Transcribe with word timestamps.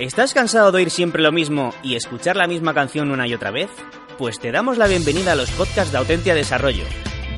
¿Estás 0.00 0.32
cansado 0.32 0.72
de 0.72 0.78
oír 0.78 0.90
siempre 0.90 1.22
lo 1.22 1.30
mismo 1.30 1.72
y 1.82 1.94
escuchar 1.94 2.34
la 2.34 2.46
misma 2.46 2.72
canción 2.72 3.10
una 3.10 3.28
y 3.28 3.34
otra 3.34 3.50
vez? 3.50 3.68
Pues 4.16 4.40
te 4.40 4.50
damos 4.50 4.78
la 4.78 4.86
bienvenida 4.86 5.32
a 5.32 5.34
los 5.34 5.50
podcasts 5.50 5.92
de 5.92 5.98
Autentia 5.98 6.34
Desarrollo, 6.34 6.84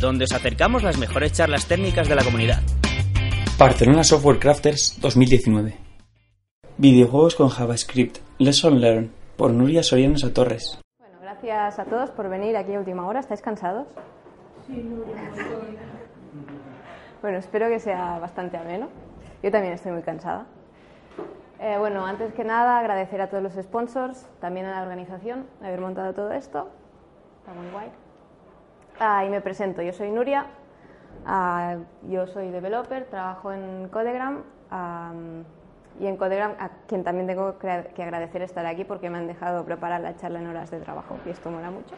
donde 0.00 0.26
os 0.26 0.32
acercamos 0.32 0.84
las 0.84 0.96
mejores 0.96 1.32
charlas 1.32 1.66
técnicas 1.66 2.08
de 2.08 2.14
la 2.14 2.22
comunidad. 2.22 2.60
Barcelona 3.58 4.04
Software 4.04 4.38
Crafters 4.38 4.96
2019 5.00 5.76
Videojuegos 6.78 7.34
con 7.34 7.48
JavaScript 7.48 8.18
Lesson 8.38 8.80
Learn 8.80 9.10
por 9.36 9.50
Nuria 9.50 9.82
Soriano 9.82 10.14
Torres 10.32 10.78
Bueno, 11.00 11.18
gracias 11.20 11.80
a 11.80 11.84
todos 11.84 12.12
por 12.12 12.28
venir 12.28 12.56
aquí 12.56 12.74
a 12.74 12.78
última 12.78 13.08
hora. 13.08 13.18
¿Estáis 13.18 13.42
cansados? 13.42 13.88
Sí, 14.68 14.74
Nuria, 14.74 15.16
Bueno, 17.22 17.38
espero 17.38 17.68
que 17.68 17.80
sea 17.80 18.20
bastante 18.20 18.56
ameno. 18.56 18.88
Yo 19.42 19.50
también 19.50 19.74
estoy 19.74 19.90
muy 19.90 20.02
cansada. 20.02 20.46
Eh, 21.62 21.78
bueno, 21.78 22.04
antes 22.04 22.34
que 22.34 22.42
nada, 22.42 22.80
agradecer 22.80 23.20
a 23.20 23.28
todos 23.28 23.40
los 23.40 23.52
sponsors, 23.52 24.28
también 24.40 24.66
a 24.66 24.72
la 24.72 24.82
organización, 24.82 25.46
de 25.60 25.68
haber 25.68 25.80
montado 25.80 26.12
todo 26.12 26.32
esto. 26.32 26.68
Está 27.38 27.52
muy 27.52 27.70
guay. 27.70 27.88
Ah, 28.98 29.24
y 29.24 29.30
me 29.30 29.40
presento, 29.40 29.80
yo 29.80 29.92
soy 29.92 30.10
Nuria, 30.10 30.46
ah, 31.24 31.76
yo 32.08 32.26
soy 32.26 32.50
developer, 32.50 33.04
trabajo 33.04 33.52
en 33.52 33.88
Codegram 33.90 34.42
y 36.00 36.06
en 36.08 36.16
Codegram 36.16 36.56
a 36.58 36.70
quien 36.88 37.04
también 37.04 37.28
tengo 37.28 37.56
que 37.58 37.70
agradecer 37.70 38.42
estar 38.42 38.66
aquí 38.66 38.82
porque 38.82 39.08
me 39.08 39.18
han 39.18 39.28
dejado 39.28 39.64
preparar 39.64 40.00
la 40.00 40.16
charla 40.16 40.40
en 40.40 40.48
horas 40.48 40.68
de 40.72 40.80
trabajo 40.80 41.16
y 41.24 41.30
esto 41.30 41.48
mola 41.48 41.70
mucho. 41.70 41.94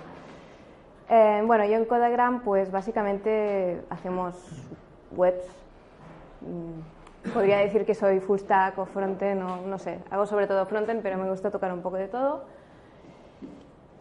Eh, 1.09 1.43
bueno, 1.47 1.65
yo 1.65 1.77
en 1.77 1.87
Codegram 1.87 2.43
pues 2.43 2.71
básicamente 2.71 3.83
hacemos 3.89 4.69
webs. 5.17 5.47
mm, 6.43 7.04
Podría 7.33 7.59
decir 7.59 7.87
que 7.87 7.95
soy 7.95 8.21
full 8.21 8.39
stack 8.39 8.79
o 8.79 8.85
frontend, 8.85 9.41
no, 9.41 9.63
no 9.63 9.79
sé. 9.79 9.99
Hago 10.11 10.27
sobre 10.27 10.47
todo 10.47 10.67
frontend, 10.67 11.03
pero 11.03 11.17
me 11.17 11.29
gusta 11.29 11.51
tocar 11.51 11.73
un 11.73 11.81
poco 11.81 11.97
de 11.97 12.09
todo. 12.09 12.45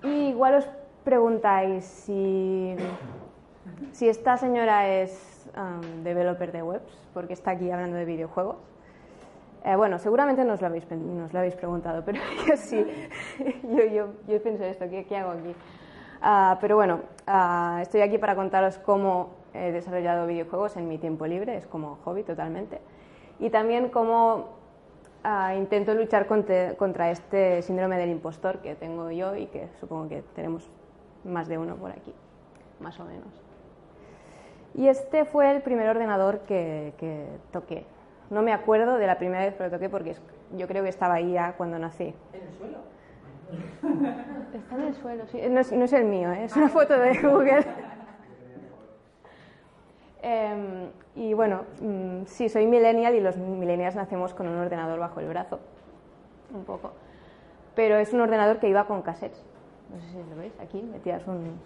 Y 0.03 0.27
igual 0.29 0.55
os 0.55 0.67
preguntáis 1.05 1.85
si, 1.85 2.75
si 3.93 4.09
esta 4.09 4.35
señora 4.35 4.89
es 4.89 5.49
um, 5.55 6.03
developer 6.03 6.51
de 6.51 6.63
webs, 6.63 7.07
porque 7.13 7.33
está 7.33 7.51
aquí 7.51 7.71
hablando 7.71 7.95
de 7.95 8.05
videojuegos. 8.05 8.57
Eh, 9.63 9.77
bueno, 9.77 9.97
seguramente 9.99 10.43
nos 10.43 10.59
lo, 10.59 10.67
habéis, 10.67 10.89
nos 10.91 11.31
lo 11.31 11.39
habéis 11.39 11.55
preguntado, 11.55 12.03
pero 12.03 12.19
yo 12.47 12.57
sí. 12.57 12.85
yo, 13.63 13.85
yo, 13.85 14.07
yo 14.27 14.43
pienso 14.43 14.65
esto, 14.65 14.89
¿qué, 14.89 15.05
qué 15.05 15.15
hago 15.15 15.31
aquí? 15.31 15.55
Uh, 16.21 16.57
pero 16.59 16.75
bueno, 16.75 16.99
uh, 17.27 17.79
estoy 17.79 18.01
aquí 18.01 18.17
para 18.17 18.35
contaros 18.35 18.77
cómo 18.79 19.29
he 19.53 19.71
desarrollado 19.71 20.27
videojuegos 20.27 20.75
en 20.75 20.89
mi 20.89 20.97
tiempo 20.97 21.25
libre, 21.25 21.55
es 21.55 21.67
como 21.67 21.97
hobby 22.03 22.23
totalmente 22.23 22.79
y 23.43 23.49
también 23.49 23.89
cómo 23.89 24.51
uh, 25.25 25.57
intento 25.57 25.93
luchar 25.93 26.27
contra, 26.27 26.75
contra, 26.75 27.11
este 27.11 27.61
síndrome 27.61 27.97
del 27.97 28.09
impostor 28.09 28.59
que 28.59 28.73
tengo 28.73 29.11
yo 29.11 29.35
y 29.35 29.47
que 29.47 29.67
supongo 29.81 30.07
que 30.07 30.23
tenemos 30.33 30.69
más 31.25 31.49
de 31.49 31.57
uno 31.57 31.75
por 31.75 31.91
aquí, 31.91 32.13
más 32.79 32.97
o 33.01 33.03
menos. 33.03 33.27
Y 34.75 34.87
este 34.87 35.25
fue 35.25 35.51
el 35.51 35.61
primer 35.61 35.89
ordenador 35.89 36.39
que, 36.47 36.93
que 36.97 37.27
toqué. 37.51 37.85
No 38.29 38.41
me 38.41 38.53
acuerdo 38.53 38.95
de 38.95 39.07
la 39.07 39.17
primera 39.17 39.43
vez 39.43 39.55
que 39.55 39.63
lo 39.63 39.69
toqué 39.69 39.89
porque 39.89 40.15
yo 40.55 40.65
creo 40.69 40.81
que 40.81 40.89
estaba 40.89 41.15
ahí 41.15 41.33
ya 41.33 41.51
cuando 41.57 41.77
nací. 41.77 42.15
¿En 42.31 42.41
el 42.47 42.53
suelo? 42.53 42.77
Está 44.53 44.75
en 44.75 44.81
el 44.81 44.95
suelo, 44.95 45.27
sí. 45.27 45.41
No 45.49 45.59
es, 45.59 45.71
no 45.73 45.83
es 45.83 45.91
el 45.91 46.05
mío, 46.05 46.31
¿eh? 46.31 46.45
es 46.45 46.55
una 46.55 46.69
foto 46.69 46.97
de 46.97 47.19
Google. 47.21 47.65
Eh, 50.25 50.89
y 51.15 51.33
bueno, 51.33 51.65
mmm, 51.81 52.23
sí, 52.25 52.47
soy 52.47 52.65
millennial 52.65 53.13
y 53.13 53.19
los 53.19 53.37
millennials 53.37 53.95
nacemos 53.95 54.33
con 54.33 54.47
un 54.47 54.57
ordenador 54.57 54.97
bajo 54.97 55.19
el 55.19 55.27
brazo, 55.27 55.59
un 56.53 56.63
poco. 56.63 56.91
Pero 57.75 57.97
es 57.97 58.13
un 58.13 58.21
ordenador 58.21 58.59
que 58.59 58.69
iba 58.69 58.85
con 58.85 59.01
cassettes. 59.01 59.43
No 59.93 59.99
sé 59.99 60.07
si 60.07 60.29
lo 60.29 60.37
veis, 60.37 60.53
aquí 60.61 60.81
metías 60.81 61.27
un, 61.27 61.59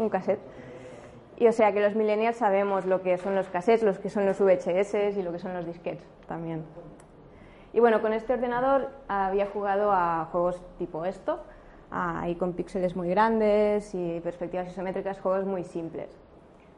un 0.00 0.08
cassette. 0.08 0.40
Y 1.38 1.46
o 1.46 1.52
sea 1.52 1.72
que 1.72 1.80
los 1.80 1.94
millennials 1.94 2.36
sabemos 2.36 2.86
lo 2.86 3.02
que 3.02 3.18
son 3.18 3.36
los 3.36 3.48
cassettes, 3.48 3.84
lo 3.84 3.94
que 3.94 4.10
son 4.10 4.26
los 4.26 4.40
VHS 4.40 5.16
y 5.16 5.22
lo 5.22 5.30
que 5.30 5.38
son 5.38 5.54
los 5.54 5.64
disquetes 5.64 6.04
también. 6.26 6.64
Y 7.72 7.78
bueno, 7.78 8.00
con 8.00 8.12
este 8.12 8.32
ordenador 8.32 8.88
había 9.06 9.46
jugado 9.46 9.92
a 9.92 10.28
juegos 10.32 10.60
tipo 10.78 11.04
esto, 11.04 11.40
ahí 11.90 12.34
con 12.34 12.54
píxeles 12.54 12.96
muy 12.96 13.08
grandes 13.10 13.94
y 13.94 14.18
perspectivas 14.20 14.66
isométricas, 14.68 15.20
juegos 15.20 15.44
muy 15.44 15.62
simples. 15.62 16.08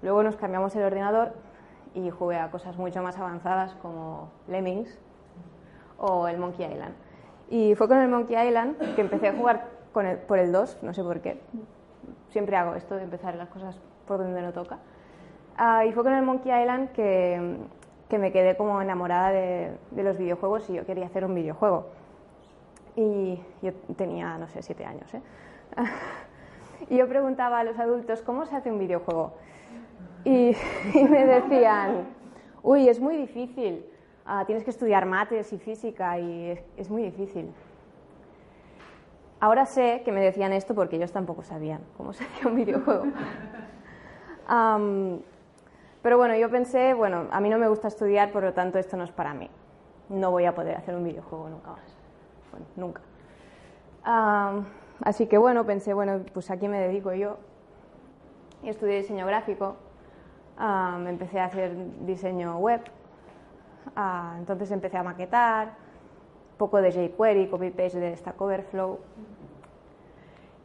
Luego 0.03 0.23
nos 0.23 0.37
cambiamos 0.37 0.75
el 0.77 0.85
ordenador 0.85 1.33
y 1.95 2.11
jugué 2.11 2.37
a 2.39 2.51
cosas 2.51 2.77
mucho 2.77 3.03
más 3.03 3.19
avanzadas 3.19 3.75
como 3.83 4.31
Lemmings 4.47 4.99
o 5.99 6.29
el 6.29 6.39
Monkey 6.39 6.71
Island. 6.71 6.95
Y 7.51 7.75
fue 7.75 7.89
con 7.89 7.99
el 7.99 8.09
Monkey 8.09 8.37
Island 8.37 8.95
que 8.95 9.01
empecé 9.01 9.29
a 9.29 9.33
jugar 9.35 9.67
con 9.93 10.07
el, 10.07 10.19
por 10.19 10.39
el 10.39 10.53
2, 10.53 10.79
no 10.83 10.95
sé 10.95 11.03
por 11.03 11.21
qué. 11.21 11.41
Siempre 12.29 12.57
hago 12.57 12.75
esto 12.75 12.97
de 12.97 13.05
empezar 13.05 13.35
las 13.35 13.49
cosas 13.49 13.81
por 14.07 14.19
donde 14.19 14.43
no 14.43 14.53
toca. 14.53 14.79
Uh, 15.59 15.89
y 15.89 15.93
fue 15.93 16.05
con 16.05 16.13
el 16.13 16.23
Monkey 16.23 16.53
Island 16.53 16.93
que, 16.93 17.57
que 18.09 18.19
me 18.19 18.31
quedé 18.31 18.57
como 18.57 18.81
enamorada 18.81 19.31
de, 19.31 19.77
de, 19.91 20.03
los 20.05 20.17
videojuegos 20.17 20.69
y 20.71 20.75
yo 20.75 20.87
quería 20.87 21.07
hacer 21.07 21.25
un 21.25 21.35
videojuego. 21.35 21.87
Y 22.95 23.41
yo 23.63 23.73
tenía, 23.97 24.39
no 24.39 24.49
sé, 24.49 24.63
siete 24.63 24.85
años. 24.85 25.13
¿eh? 25.15 25.23
y 26.91 26.97
yo 26.97 27.09
preguntaba 27.09 27.59
a 27.59 27.65
los 27.65 27.79
adultos, 27.79 28.23
¿cómo 28.23 28.47
se 28.47 28.55
hace 28.55 28.71
un 28.71 28.79
videojuego? 28.79 29.33
Y, 30.25 31.05
me 31.05 31.27
decían, 31.27 32.07
uy, 32.63 32.89
es 32.89 33.01
muy 33.01 33.17
difícil, 33.17 33.85
uh, 34.27 34.45
tienes 34.45 34.65
que 34.65 34.71
estudiar 34.71 35.07
mates 35.07 35.53
y 35.53 35.59
física 35.59 36.19
y 36.19 36.51
es, 36.51 36.65
es, 36.77 36.91
muy 36.91 37.03
difícil. 37.03 37.53
Ahora 39.41 39.67
sé 39.67 40.03
que 40.05 40.11
me 40.13 40.21
decían 40.21 40.53
esto 40.53 40.75
porque 40.75 40.97
ellos 40.97 41.13
tampoco 41.13 41.43
sabían 41.43 41.81
cómo 41.97 42.13
se 42.15 42.25
hacía 42.25 42.49
un 42.49 42.57
videojuego. 42.57 43.05
Um, 44.51 45.21
pero 46.03 46.17
bueno, 46.17 46.35
yo 46.37 46.51
pensé, 46.51 46.95
bueno, 46.95 47.27
a 47.31 47.41
mí 47.41 47.49
no 47.49 47.59
me 47.59 47.69
gusta 47.69 47.89
estudiar, 47.89 48.33
por 48.33 48.43
lo 48.43 48.53
tanto 48.55 48.79
esto 48.79 48.97
no 48.97 49.05
es 49.05 49.13
para 49.13 49.35
mí. 49.35 49.51
No 50.09 50.31
voy 50.31 50.47
a 50.47 50.55
poder 50.55 50.77
hacer 50.77 50.95
un 50.95 51.05
videojuego 51.05 51.49
nunca 51.49 51.71
más. 51.73 51.97
Bueno, 52.51 52.67
nunca. 52.77 53.03
Um, 54.07 54.65
así 55.03 55.27
que 55.27 55.39
bueno, 55.39 55.67
pensé, 55.67 55.93
bueno, 55.93 56.23
pues 56.33 56.51
aquí 56.51 56.67
me 56.67 56.81
dedico 56.81 57.13
yo. 57.13 57.37
Y 58.63 58.71
estudié 58.71 58.97
diseño 58.97 59.27
gráfico 59.27 59.77
Um, 60.59 61.07
empecé 61.07 61.39
a 61.39 61.45
hacer 61.45 61.73
diseño 62.05 62.59
web, 62.59 62.81
uh, 63.97 64.39
entonces 64.39 64.73
empecé 64.73 64.97
a 64.97 65.05
maquetar, 65.05 65.75
poco 66.57 66.83
de 66.83 66.91
jQuery, 66.91 67.47
copy-paste 67.47 68.01
de 68.01 68.17
Stack 68.17 68.41
Overflow. 68.41 68.99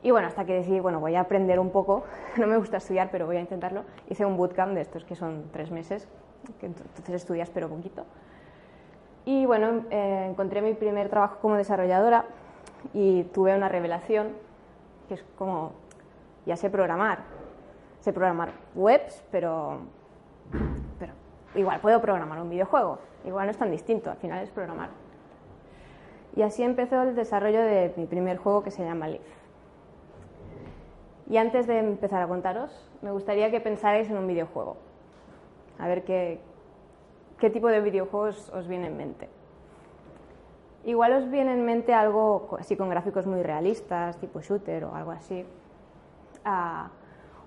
Y 0.02 0.10
bueno, 0.10 0.28
hasta 0.28 0.46
que 0.46 0.56
decidí, 0.56 0.80
bueno, 0.80 1.00
voy 1.00 1.14
a 1.14 1.22
aprender 1.22 1.60
un 1.60 1.70
poco, 1.70 2.06
no 2.38 2.48
me 2.48 2.58
gusta 2.58 2.78
estudiar, 2.78 3.10
pero 3.12 3.28
voy 3.28 3.38
a 3.38 3.42
intentarlo. 3.42 3.84
Hice 4.10 4.26
un 4.26 4.36
bootcamp 4.36 4.74
de 4.74 4.82
estos 4.82 5.06
que 5.06 5.16
son 5.16 5.44
tres 5.52 5.70
meses, 5.70 6.08
que 6.60 6.66
entonces 6.66 7.14
estudias 7.14 7.52
pero 7.52 7.70
poquito. 7.70 8.04
Y 9.26 9.46
bueno, 9.46 9.86
eh, 9.92 10.28
encontré 10.28 10.64
mi 10.64 10.74
primer 10.74 11.08
trabajo 11.10 11.38
como 11.40 11.56
desarrolladora 11.56 12.26
y 12.96 13.26
tuve 13.26 13.56
una 13.56 13.70
revelación, 13.70 14.30
que 15.08 15.14
es 15.14 15.24
como, 15.38 15.74
ya 16.48 16.58
sé 16.58 16.72
programar, 16.72 17.20
sé 18.04 18.12
programar 18.12 18.52
webs, 18.76 19.24
pero, 19.32 19.80
pero 21.00 21.14
igual 21.56 21.80
puedo 21.80 22.02
programar 22.02 22.42
un 22.42 22.50
videojuego. 22.50 23.00
Igual 23.24 23.46
no 23.46 23.52
es 23.52 23.58
tan 23.58 23.72
distinto, 23.72 24.12
al 24.12 24.18
final 24.18 24.44
es 24.44 24.50
programar. 24.50 24.90
Y 26.36 26.42
así 26.42 26.64
empezó 26.64 27.02
el 27.04 27.16
desarrollo 27.16 27.62
de 27.62 27.94
mi 27.96 28.06
primer 28.06 28.38
juego 28.38 28.62
que 28.62 28.72
se 28.72 28.84
llama 28.84 29.08
Leaf. 29.08 29.24
Y 31.30 31.38
antes 31.38 31.66
de 31.66 31.80
empezar 31.80 32.22
a 32.22 32.28
contaros, 32.28 32.92
me 33.02 33.12
gustaría 33.12 33.50
que 33.52 33.62
pensarais 33.62 34.10
en 34.10 34.18
un 34.18 34.28
videojuego. 34.28 34.76
A 35.80 35.88
ver 35.88 36.04
qué, 36.04 36.42
qué 37.40 37.50
tipo 37.50 37.70
de 37.70 37.80
videojuegos 37.80 38.50
os 38.50 38.68
viene 38.68 38.88
en 38.88 38.98
mente. 38.98 39.30
Igual 40.84 41.14
os 41.14 41.32
viene 41.32 41.54
en 41.54 41.64
mente 41.64 41.94
algo 41.94 42.58
así 42.60 42.76
con 42.76 42.90
gráficos 42.90 43.26
muy 43.26 43.44
realistas, 43.44 44.18
tipo 44.18 44.42
shooter 44.42 44.84
o 44.84 44.94
algo 44.94 45.12
así. 45.12 45.46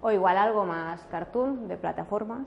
O 0.01 0.11
igual 0.11 0.37
algo 0.37 0.65
más 0.65 1.05
cartoon 1.07 1.69
de 1.69 1.77
plataformas, 1.77 2.47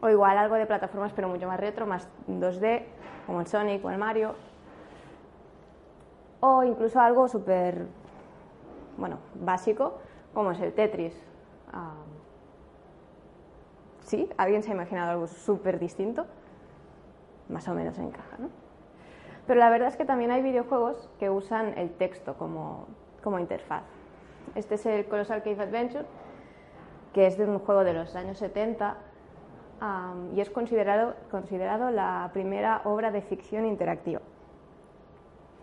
o 0.00 0.08
igual 0.08 0.38
algo 0.38 0.56
de 0.56 0.66
plataformas 0.66 1.12
pero 1.12 1.28
mucho 1.28 1.46
más 1.46 1.58
retro, 1.58 1.86
más 1.86 2.08
2D, 2.28 2.84
como 3.26 3.40
el 3.40 3.46
Sonic 3.46 3.84
o 3.84 3.90
el 3.90 3.98
Mario, 3.98 4.34
o 6.40 6.62
incluso 6.64 7.00
algo 7.00 7.28
súper, 7.28 7.86
bueno, 8.96 9.18
básico, 9.34 9.98
como 10.34 10.52
es 10.52 10.60
el 10.60 10.72
Tetris. 10.74 11.14
Um, 11.72 12.16
¿Sí? 14.00 14.30
¿Alguien 14.36 14.62
se 14.62 14.70
ha 14.70 14.74
imaginado 14.74 15.12
algo 15.12 15.26
súper 15.26 15.80
distinto? 15.80 16.26
Más 17.48 17.66
o 17.68 17.74
menos 17.74 17.98
encaja, 17.98 18.36
¿no? 18.38 18.48
Pero 19.46 19.60
la 19.60 19.70
verdad 19.70 19.88
es 19.88 19.96
que 19.96 20.04
también 20.04 20.30
hay 20.30 20.42
videojuegos 20.42 21.08
que 21.18 21.30
usan 21.30 21.76
el 21.78 21.90
texto 21.90 22.34
como, 22.34 22.86
como 23.22 23.38
interfaz. 23.38 23.84
Este 24.54 24.76
es 24.76 24.86
el 24.86 25.06
Colossal 25.06 25.42
Cave 25.42 25.62
Adventure, 25.62 26.04
que 27.12 27.26
es 27.26 27.36
de 27.38 27.44
un 27.44 27.58
juego 27.58 27.84
de 27.84 27.92
los 27.94 28.14
años 28.16 28.38
70 28.38 28.96
um, 29.82 30.34
y 30.36 30.40
es 30.40 30.50
considerado, 30.50 31.14
considerado 31.30 31.90
la 31.90 32.30
primera 32.32 32.82
obra 32.84 33.10
de 33.10 33.20
ficción 33.22 33.66
interactiva. 33.66 34.20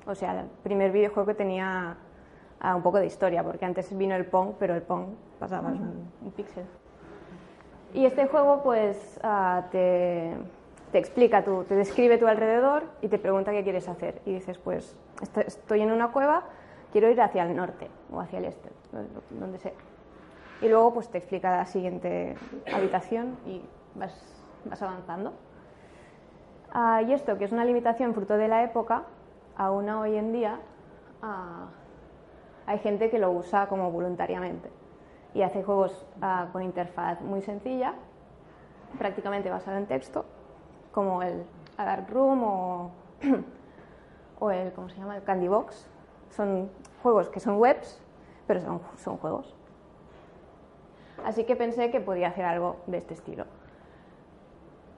o 0.06 0.16
sea, 0.16 0.42
el 0.42 0.48
primer 0.64 0.92
videojuego 0.92 1.28
que 1.28 1.34
tenía 1.36 1.96
ah, 2.60 2.76
un 2.76 2.82
poco 2.84 2.98
de 3.00 3.06
historia, 3.06 3.44
porque 3.44 3.66
antes 3.66 3.96
vino 3.98 4.16
el 4.16 4.26
Pong, 4.26 4.54
pero 4.60 4.76
el 4.76 4.82
Pong 4.82 5.08
pasaba 5.40 5.70
un, 5.70 6.10
un 6.24 6.32
píxel. 6.32 6.66
Y 7.94 8.06
este 8.06 8.28
juego, 8.28 8.62
pues, 8.64 9.20
ah, 9.24 9.64
te, 9.72 10.34
te 10.92 10.98
explica, 10.98 11.44
tu, 11.44 11.64
te 11.64 11.76
describe 11.76 12.18
tu 12.18 12.28
alrededor 12.28 12.84
y 13.02 13.08
te 13.08 13.18
pregunta 13.20 13.52
qué 13.52 13.64
quieres 13.64 13.88
hacer. 13.88 14.22
Y 14.26 14.34
dices, 14.34 14.58
pues, 14.58 14.96
est- 15.22 15.38
estoy 15.38 15.82
en 15.82 15.92
una 15.92 16.12
cueva, 16.12 16.44
quiero 16.94 17.10
ir 17.10 17.20
hacia 17.20 17.44
el 17.44 17.56
norte 17.56 17.90
o 18.12 18.22
hacia 18.22 18.40
el 18.40 18.46
este, 18.46 18.70
donde 19.32 19.58
sea. 19.58 19.74
Y 20.62 20.70
luego, 20.70 20.94
pues, 20.94 21.10
te 21.10 21.18
explica 21.18 21.58
la 21.58 21.66
siguiente 21.66 22.36
habitación 22.74 23.38
y 23.46 23.62
vas, 23.96 24.16
vas 24.64 24.82
avanzando. 24.82 25.34
Ah, 26.72 27.02
y 27.02 27.12
esto, 27.12 27.38
que 27.38 27.46
es 27.46 27.52
una 27.52 27.66
limitación 27.66 28.14
fruto 28.14 28.38
de 28.38 28.48
la 28.48 28.64
época, 28.64 29.04
aún 29.58 29.90
hoy 29.90 30.16
en 30.16 30.32
día 30.32 30.60
ah, 31.22 31.68
hay 32.66 32.80
gente 32.80 33.10
que 33.10 33.20
lo 33.20 33.32
usa 33.32 33.68
como 33.68 33.92
voluntariamente 33.92 34.70
y 35.34 35.42
hace 35.42 35.64
juegos 35.64 36.06
ah, 36.22 36.48
con 36.52 36.62
interfaz 36.62 37.22
muy 37.22 37.42
sencilla, 37.42 37.96
prácticamente 38.98 39.50
basado 39.50 39.78
en 39.78 39.88
texto, 39.88 40.26
como 40.92 41.24
el 41.24 41.44
A 41.78 41.86
Dark 41.86 42.08
Room 42.10 42.44
o, 42.44 42.92
o 44.40 44.52
el, 44.52 44.72
¿cómo 44.74 44.90
se 44.90 44.98
llama? 44.98 45.18
el 45.18 45.24
Candy 45.24 45.48
Box. 45.48 45.90
Son 46.30 46.70
juegos 47.04 47.30
que 47.30 47.40
son 47.40 47.58
webs, 47.58 48.02
pero 48.48 48.62
son, 48.62 48.82
son 48.98 49.18
juegos. 49.18 49.56
Así 51.24 51.44
que 51.44 51.56
pensé 51.56 51.92
que 51.92 52.00
podía 52.00 52.30
hacer 52.30 52.46
algo 52.46 52.78
de 52.88 52.98
este 52.98 53.14
estilo. 53.14 53.46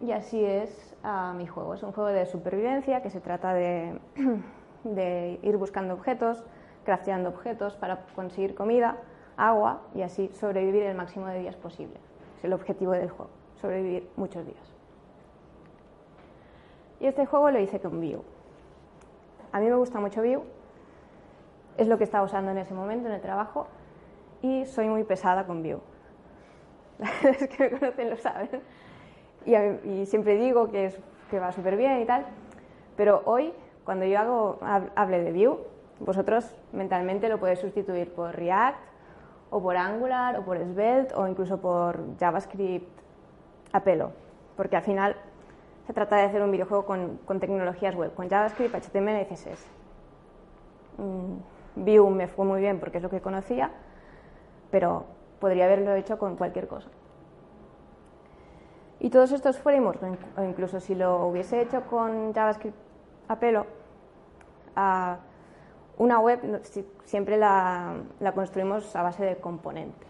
Y 0.02 0.12
así 0.12 0.44
es 0.44 0.96
ah, 1.04 1.34
mi 1.36 1.48
juego. 1.48 1.74
Es 1.74 1.84
un 1.84 1.92
juego 1.92 2.10
de 2.10 2.26
supervivencia 2.26 3.02
que 3.02 3.10
se 3.10 3.20
trata 3.20 3.54
de, 3.54 4.00
ir 5.44 5.58
buscando 5.58 5.94
objetos, 5.94 6.44
crafteando 6.84 7.30
objetos 7.30 7.76
para 7.76 8.06
conseguir 8.16 8.56
comida, 8.56 8.98
agua 9.38 9.82
y 9.94 10.02
así 10.02 10.30
sobrevivir 10.34 10.84
el 10.84 10.96
máximo 10.96 11.28
de 11.28 11.40
días 11.40 11.56
posible. 11.56 11.96
Es 12.38 12.44
el 12.44 12.54
objetivo 12.54 12.92
del 12.92 13.10
juego, 13.10 13.32
sobrevivir 13.62 14.10
muchos 14.16 14.46
días. 14.46 14.74
Y 17.00 17.08
este 17.08 17.26
juego 17.26 17.52
lo 17.52 17.60
hice 17.60 17.80
con 17.80 18.00
Vue. 18.00 18.22
A 19.52 19.60
mí 19.60 19.68
me 19.68 19.76
gusta 19.76 20.00
mucho 20.00 20.22
Vue, 20.22 20.42
es 21.78 21.88
lo 21.88 21.98
que 21.98 22.04
estaba 22.04 22.24
usando 22.24 22.52
en 22.52 22.58
ese 22.58 22.74
momento 22.74 23.08
en 23.08 23.14
el 23.16 23.22
trabajo 23.22 23.68
y 24.42 24.66
soy 24.66 24.88
muy 24.88 25.04
pesada 25.04 25.46
con 25.46 25.62
Vue. 25.64 25.80
Los 27.24 27.38
que 27.50 27.70
me 27.70 27.80
conocen 27.80 28.10
lo 28.10 28.18
saben. 28.18 28.62
Y, 29.46 29.52
mí- 29.56 30.02
y 30.02 30.06
siempre 30.06 30.36
digo 30.36 30.70
que, 30.72 30.86
es, 30.86 30.98
que 31.30 31.40
va 31.40 31.52
súper 31.52 31.76
bien 31.78 32.02
y 32.02 32.06
tal, 32.06 32.26
pero 32.96 33.22
hoy, 33.26 33.54
cuando 33.84 34.06
yo 34.06 34.20
hago, 34.20 34.58
hab- 34.62 34.90
hable 34.96 35.22
de 35.24 35.32
Vue, 35.34 35.58
vosotros 36.00 36.56
mentalmente 36.74 37.30
lo 37.30 37.40
podéis 37.40 37.60
sustituir 37.60 38.12
por 38.14 38.36
React, 38.36 38.78
o 39.52 39.62
por 39.62 39.78
Angular, 39.78 40.40
o 40.40 40.44
por 40.44 40.58
Svelte, 40.58 41.14
o 41.16 41.28
incluso 41.28 41.62
por 41.62 42.00
JavaScript 42.20 42.88
a 43.72 43.80
pelo, 43.82 44.12
porque 44.58 44.76
al 44.76 44.82
final 44.84 45.16
se 45.86 45.94
trata 45.94 46.16
de 46.18 46.24
hacer 46.24 46.42
un 46.42 46.52
videojuego 46.52 46.86
con, 46.86 47.18
con 47.26 47.40
tecnologías 47.40 47.96
web, 47.96 48.14
con 48.16 48.28
JavaScript, 48.28 48.74
HTML 48.74 49.22
y 49.22 49.26
CSS. 49.26 49.66
Mm, 50.98 51.36
Vue 51.76 52.10
me 52.10 52.28
fue 52.28 52.46
muy 52.46 52.62
bien 52.62 52.80
porque 52.80 52.98
es 52.98 53.04
lo 53.04 53.10
que 53.10 53.22
conocía, 53.22 53.72
pero 54.72 55.06
podría 55.40 55.66
haberlo 55.66 55.94
hecho 55.96 56.18
con 56.18 56.36
cualquier 56.36 56.68
cosa. 56.68 56.90
Y 59.00 59.10
todos 59.10 59.32
estos 59.32 59.60
frameworks, 59.60 60.02
o 60.04 60.08
inc- 60.08 60.40
o 60.40 60.44
incluso 60.44 60.80
si 60.80 60.96
lo 60.96 61.26
hubiese 61.28 61.62
hecho 61.62 61.82
con 61.84 62.34
JavaScript 62.34 62.78
a 63.28 63.36
pelo, 63.38 63.66
una 65.98 66.20
web 66.20 66.62
siempre 67.04 67.38
la, 67.38 67.96
construimos 68.34 68.96
a 68.96 69.04
base 69.04 69.24
de 69.26 69.38
componentes. 69.38 70.08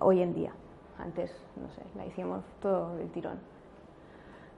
Hoy 0.00 0.22
en 0.22 0.34
día. 0.34 0.52
Antes, 0.98 1.32
no 1.56 1.70
sé, 1.70 1.82
la 1.96 2.04
hicimos 2.06 2.42
todo 2.60 2.96
del 2.96 3.08
tirón. 3.10 3.38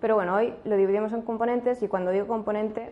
Pero 0.01 0.15
bueno, 0.15 0.35
hoy 0.35 0.55
lo 0.65 0.77
dividimos 0.77 1.13
en 1.13 1.21
componentes 1.23 1.83
y 1.83 1.89
cuando 1.89 2.11
digo 2.11 2.27
componente 2.27 2.91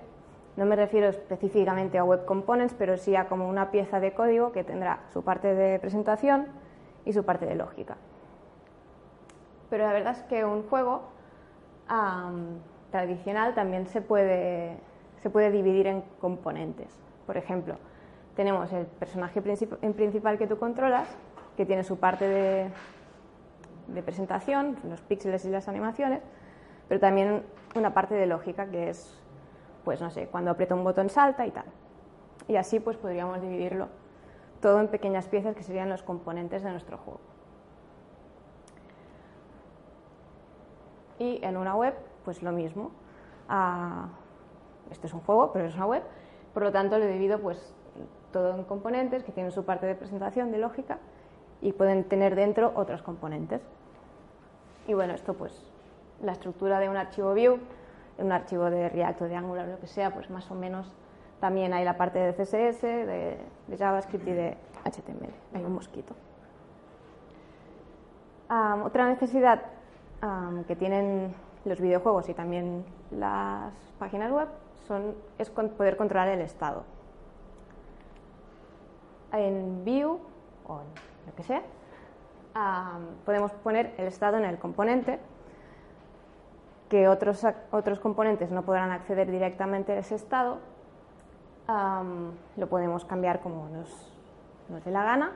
no 0.58 0.66
me 0.66 0.74
refiero 0.74 1.08
específicamente 1.08 1.98
a 1.98 2.04
web 2.04 2.24
components, 2.24 2.74
pero 2.76 2.96
sí 2.96 3.14
a 3.14 3.28
como 3.28 3.48
una 3.48 3.70
pieza 3.70 4.00
de 4.00 4.12
código 4.12 4.50
que 4.50 4.64
tendrá 4.64 5.04
su 5.12 5.22
parte 5.22 5.54
de 5.54 5.78
presentación 5.78 6.46
y 7.04 7.12
su 7.12 7.24
parte 7.24 7.46
de 7.46 7.54
lógica. 7.54 7.96
Pero 9.70 9.86
la 9.86 9.92
verdad 9.92 10.16
es 10.16 10.22
que 10.24 10.44
un 10.44 10.64
juego 10.64 11.02
tradicional 12.90 13.54
también 13.54 13.86
se 13.86 14.00
puede, 14.02 14.76
se 15.22 15.30
puede 15.30 15.52
dividir 15.52 15.86
en 15.86 16.02
componentes. 16.20 16.88
Por 17.24 17.36
ejemplo, 17.36 17.76
tenemos 18.34 18.72
el 18.72 18.86
personaje 18.86 19.40
princip- 19.40 19.78
principal 19.94 20.38
que 20.38 20.48
tú 20.48 20.58
controlas, 20.58 21.08
que 21.56 21.66
tiene 21.66 21.84
su 21.84 21.98
parte 21.98 22.26
de, 22.28 22.70
de 23.86 24.02
presentación, 24.02 24.76
los 24.88 25.00
píxeles 25.02 25.44
y 25.44 25.50
las 25.50 25.68
animaciones, 25.68 26.20
pero 26.88 27.00
también 27.00 27.44
una 27.76 27.94
parte 27.94 28.16
de 28.16 28.26
lógica 28.26 28.66
que 28.66 28.90
es, 28.90 29.17
pues 29.88 30.02
no 30.02 30.10
sé, 30.10 30.26
cuando 30.26 30.50
aprieta 30.50 30.74
un 30.74 30.84
botón 30.84 31.08
salta 31.08 31.46
y 31.46 31.50
tal. 31.50 31.64
Y 32.46 32.56
así 32.56 32.78
pues 32.78 32.98
podríamos 32.98 33.40
dividirlo 33.40 33.88
todo 34.60 34.80
en 34.80 34.88
pequeñas 34.88 35.26
piezas 35.28 35.56
que 35.56 35.62
serían 35.62 35.88
los 35.88 36.02
componentes 36.02 36.62
de 36.62 36.70
nuestro 36.70 36.98
juego. 36.98 37.20
Y 41.18 41.42
en 41.42 41.56
una 41.56 41.74
web, 41.74 41.94
pues 42.26 42.42
lo 42.42 42.52
mismo. 42.52 42.90
Ah, 43.48 44.08
este 44.90 45.06
es 45.06 45.14
un 45.14 45.20
juego, 45.20 45.52
pero 45.54 45.64
es 45.64 45.74
una 45.74 45.86
web. 45.86 46.02
Por 46.52 46.64
lo 46.64 46.70
tanto, 46.70 46.98
lo 46.98 47.04
he 47.04 47.08
dividido 47.08 47.40
pues 47.40 47.74
todo 48.30 48.56
en 48.56 48.64
componentes 48.64 49.24
que 49.24 49.32
tienen 49.32 49.52
su 49.52 49.64
parte 49.64 49.86
de 49.86 49.94
presentación, 49.94 50.52
de 50.52 50.58
lógica, 50.58 50.98
y 51.62 51.72
pueden 51.72 52.04
tener 52.04 52.36
dentro 52.36 52.72
otros 52.74 53.00
componentes. 53.00 53.62
Y 54.86 54.92
bueno, 54.92 55.14
esto 55.14 55.32
pues 55.32 55.72
la 56.22 56.32
estructura 56.32 56.78
de 56.78 56.90
un 56.90 56.98
archivo 56.98 57.32
de 57.32 57.58
un 58.18 58.32
archivo 58.32 58.70
de 58.70 58.88
React 58.88 59.22
o 59.22 59.24
de 59.28 59.36
Angular, 59.36 59.68
lo 59.68 59.78
que 59.78 59.86
sea, 59.86 60.12
pues 60.12 60.28
más 60.30 60.50
o 60.50 60.54
menos 60.54 60.92
también 61.40 61.72
hay 61.72 61.84
la 61.84 61.96
parte 61.96 62.18
de 62.18 62.32
CSS, 62.32 62.82
de, 62.82 63.38
JavaScript 63.78 64.26
y 64.26 64.32
de 64.32 64.56
HTML. 64.84 65.32
Hay 65.54 65.64
un 65.64 65.72
mosquito. 65.72 66.14
Otra 68.84 69.06
necesidad 69.08 69.62
que 70.66 70.74
tienen 70.74 71.34
los 71.64 71.80
videojuegos 71.80 72.28
y 72.28 72.34
también 72.34 72.84
las 73.10 73.72
páginas 73.98 74.32
web 74.32 74.48
son, 74.86 75.14
es 75.38 75.50
poder 75.50 75.96
controlar 75.96 76.28
el 76.28 76.40
estado. 76.40 76.82
En 79.32 79.84
Vue 79.84 80.18
o 80.66 80.80
en 80.80 81.26
lo 81.26 81.34
que 81.36 81.42
sea, 81.42 81.62
podemos 83.24 83.52
poner 83.52 83.94
el 83.98 84.06
estado 84.06 84.38
en 84.38 84.44
el 84.44 84.58
componente 84.58 85.18
que 86.88 87.08
otros, 87.08 87.46
otros 87.70 88.00
componentes 88.00 88.50
no 88.50 88.62
podrán 88.62 88.90
acceder 88.90 89.30
directamente 89.30 89.92
a 89.92 89.98
ese 89.98 90.14
estado, 90.14 90.58
lo 92.56 92.66
podemos 92.68 93.04
cambiar 93.04 93.40
como 93.40 93.68
nos, 93.68 94.12
nos 94.70 94.84
dé 94.84 94.90
la 94.90 95.04
gana 95.04 95.32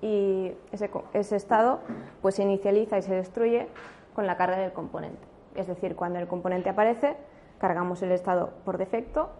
y 0.00 0.52
ese, 0.70 0.90
ese 1.12 1.36
estado 1.36 1.80
pues 2.20 2.36
se 2.36 2.42
inicializa 2.42 2.98
y 2.98 3.02
se 3.02 3.14
destruye 3.14 3.68
con 4.14 4.26
la 4.26 4.36
carga 4.36 4.58
del 4.58 4.72
componente. 4.72 5.26
Es 5.54 5.66
decir, 5.66 5.96
cuando 5.96 6.18
el 6.18 6.28
componente 6.28 6.70
aparece, 6.70 7.16
cargamos 7.58 8.02
el 8.02 8.12
estado 8.12 8.50
por 8.64 8.78
defecto 8.78 9.30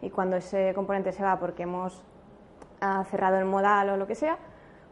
y 0.00 0.10
cuando 0.10 0.36
ese 0.36 0.72
componente 0.74 1.12
se 1.12 1.22
va 1.22 1.38
porque 1.38 1.64
hemos 1.64 2.02
ah, 2.80 3.04
cerrado 3.10 3.38
el 3.38 3.44
modal 3.44 3.90
o 3.90 3.96
lo 3.96 4.06
que 4.06 4.14
sea, 4.14 4.38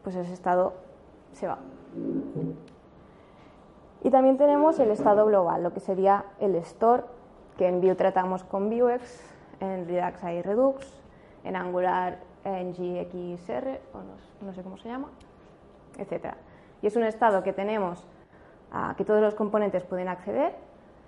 pues 0.03 0.15
ese 0.15 0.33
estado 0.33 0.73
se 1.33 1.47
va. 1.47 1.59
Y 4.03 4.09
también 4.11 4.37
tenemos 4.37 4.79
el 4.79 4.91
estado 4.91 5.25
global, 5.25 5.61
lo 5.63 5.73
que 5.73 5.79
sería 5.81 6.23
el 6.39 6.55
store, 6.55 7.03
que 7.57 7.67
en 7.67 7.81
Vue 7.81 7.95
tratamos 7.95 8.43
con 8.43 8.69
Vuex, 8.69 9.21
en 9.59 9.87
Redux 9.87 10.23
hay 10.23 10.41
Redux, 10.41 11.01
en 11.43 11.55
Angular 11.57 12.19
en 12.45 12.71
GXR, 12.71 13.79
o 13.93 14.45
no, 14.45 14.53
sé 14.53 14.63
cómo 14.63 14.77
se 14.77 14.87
llama, 14.87 15.09
etc. 15.97 16.33
Y 16.81 16.87
es 16.87 16.95
un 16.95 17.03
estado 17.03 17.43
que 17.43 17.51
tenemos 17.51 18.07
a 18.71 18.95
que 18.95 19.03
todos 19.03 19.19
los 19.21 19.35
componentes 19.35 19.83
pueden 19.83 20.07
acceder. 20.07 20.55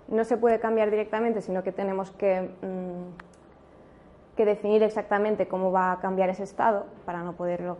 No 0.08 0.24
se 0.24 0.36
puede 0.36 0.60
cambiar 0.60 0.90
directamente, 0.90 1.40
sino 1.40 1.62
que 1.62 1.72
tenemos 1.72 2.10
que, 2.10 2.42
mm, 2.60 4.42
definir 4.44 4.82
exactamente 4.82 5.46
cómo 5.46 5.70
va 5.70 5.92
a 5.92 6.00
cambiar 6.00 6.28
ese 6.28 6.42
estado 6.42 6.86
para 7.06 7.22
no 7.22 7.34
poderlo 7.34 7.78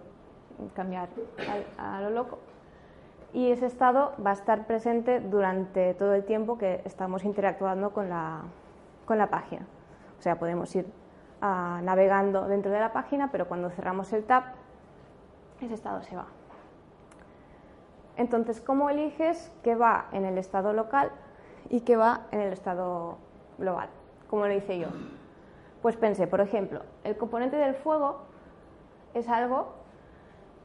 cambiar 0.75 1.09
al- 1.39 1.67
a 1.77 2.01
lo 2.03 2.11
loco 2.11 2.39
y 3.33 3.51
ese 3.51 3.67
estado 3.67 4.13
va 4.25 4.31
a 4.31 4.35
estar 4.35 4.67
presente 4.67 5.21
durante 5.21 5.95
todo 5.95 6.15
el 6.15 6.25
tiempo 6.25 6.59
que 6.59 6.83
estamos 6.85 7.25
interactuando 7.25 7.93
con 7.93 8.09
la, 8.09 8.43
con 9.07 9.19
la 9.19 9.29
página. 9.29 9.67
O 10.19 10.23
sea, 10.23 10.39
podemos 10.39 10.75
ir 10.77 10.87
ah, 11.41 11.81
navegando 11.83 12.47
dentro 12.47 12.71
de 12.71 12.81
la 12.81 12.93
página, 12.93 13.31
pero 13.33 13.49
cuando 13.49 13.71
cerramos 13.71 14.13
el 14.13 14.25
tab, 14.25 14.45
ese 15.61 15.75
estado 15.75 16.03
se 16.03 16.15
va. 16.15 16.27
Entonces, 18.17 18.61
¿cómo 18.61 18.91
eliges 18.91 19.51
qué 19.63 19.75
va 19.75 20.07
en 20.13 20.27
el 20.27 20.37
estado 20.37 20.75
local 20.75 21.11
y 21.71 21.81
qué 21.81 21.97
va 21.97 22.27
en 22.31 22.41
el 22.41 22.53
estado 22.53 23.17
global? 23.59 23.89
Como 24.29 24.47
lo 24.47 24.53
hice 24.53 24.79
yo. 24.79 24.89
Pues 25.81 25.97
pensé, 25.97 26.27
por 26.27 26.41
ejemplo, 26.41 26.83
el 27.05 27.17
componente 27.17 27.57
del 27.57 27.75
fuego 27.75 28.21
es 29.15 29.29
algo 29.29 29.82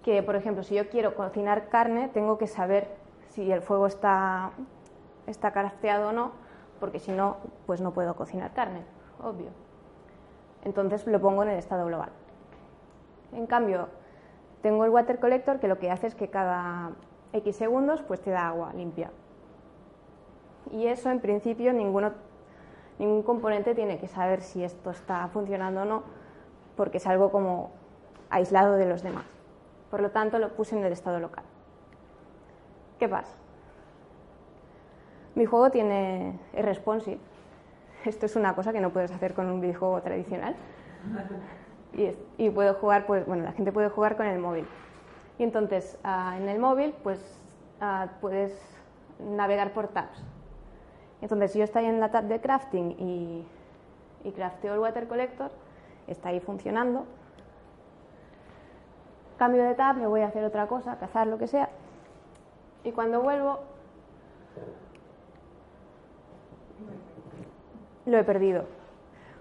que, 0.08 0.24
por 0.24 0.38
ejemplo, 0.38 0.64
si 0.64 0.74
yo 0.74 0.88
quiero 0.88 1.16
cocinar 1.16 1.68
carne, 1.68 2.08
tengo 2.08 2.38
que 2.38 2.48
saber 2.48 2.88
si 3.28 3.52
el 3.52 3.62
fuego 3.62 3.88
está, 3.88 4.52
está 5.26 5.52
o 6.08 6.12
no, 6.14 6.32
porque 6.80 7.00
si 7.00 7.12
no, 7.12 7.36
pues 7.66 7.82
no 7.82 7.92
puedo 7.92 8.16
cocinar 8.16 8.54
carne, 8.54 8.86
obvio. 9.22 9.50
Entonces 10.64 11.06
lo 11.08 11.20
pongo 11.20 11.44
en 11.44 11.50
el 11.50 11.60
estado 11.60 11.88
global. 11.88 12.12
En 13.34 13.48
cambio, 13.48 13.90
tengo 14.62 14.86
el 14.86 14.92
water 14.92 15.20
collector 15.20 15.60
que 15.60 15.68
lo 15.68 15.78
que 15.78 15.92
hace 15.92 16.08
es 16.08 16.16
que 16.16 16.30
cada 16.30 16.92
X 17.34 17.58
segundos 17.58 18.02
pues 18.02 18.22
te 18.22 18.32
da 18.32 18.48
agua 18.48 18.72
limpia. 18.74 19.12
Y 20.72 20.88
eso 20.88 21.10
en 21.10 21.20
principio 21.20 21.74
ninguno, 21.74 22.14
ningún 22.98 23.24
componente 23.24 23.76
tiene 23.76 24.00
que 24.00 24.08
saber 24.08 24.40
si 24.40 24.64
esto 24.64 24.90
está 24.90 25.28
funcionando 25.28 25.82
o 25.82 25.86
no, 25.86 26.04
porque 26.78 26.96
es 26.96 27.08
algo 27.08 27.30
como 27.30 27.72
aislado 28.30 28.78
de 28.78 28.86
los 28.86 29.04
demás. 29.04 29.37
Por 29.90 30.02
lo 30.02 30.12
tanto, 30.12 30.40
lo 30.40 30.50
puse 30.50 30.78
en 30.78 30.84
el 30.84 30.92
estado 30.92 31.20
local. 31.20 31.44
¿Qué 33.00 33.08
pasa? 33.08 33.36
Mi 35.36 35.46
juego 35.46 35.70
tiene 35.70 36.40
es 36.54 36.66
responsive. 36.66 37.20
Esto 38.06 38.26
es 38.26 38.36
una 38.36 38.56
cosa 38.56 38.74
que 38.74 38.82
no 38.82 38.92
puedes 38.92 39.12
hacer 39.12 39.34
con 39.34 39.48
un 39.48 39.62
videojuego 39.62 40.02
tradicional. 40.02 40.56
Y, 42.38 42.50
puedo 42.50 42.74
jugar, 42.76 43.06
pues, 43.06 43.26
bueno, 43.26 43.44
la 43.44 43.54
gente 43.54 43.72
puede 43.72 43.90
jugar 43.90 44.18
con 44.18 44.26
el 44.26 44.40
móvil. 44.40 44.68
Y 45.38 45.44
entonces, 45.44 45.98
ah, 46.04 46.36
en 46.38 46.50
el 46.50 46.60
móvil, 46.60 46.94
pues, 47.04 47.20
ah, 47.82 48.08
puedes 48.22 48.54
navegar 49.20 49.74
por 49.74 49.88
tabs. 49.88 50.24
Entonces, 51.22 51.54
yo 51.54 51.64
estoy 51.64 51.86
en 51.86 52.00
la 52.00 52.12
tab 52.12 52.26
de 52.26 52.40
crafting 52.40 52.92
y, 53.00 53.46
y 54.24 54.32
crafteo 54.32 54.74
el 54.74 54.80
water 54.80 55.08
collector, 55.08 55.52
está 56.08 56.30
ahí 56.30 56.40
funcionando. 56.40 57.06
Cambio 59.38 59.64
de 59.64 59.76
tab, 59.76 59.98
me 59.98 60.08
voy 60.08 60.22
a 60.22 60.28
hacer 60.28 60.44
otra 60.44 60.68
cosa, 60.68 60.98
cazar 60.98 61.28
lo 61.28 61.38
que 61.38 61.48
sea. 61.48 61.70
Y 62.84 62.92
cuando 62.92 63.22
vuelvo, 63.22 63.60
lo 68.06 68.18
he 68.18 68.24
perdido. 68.24 68.64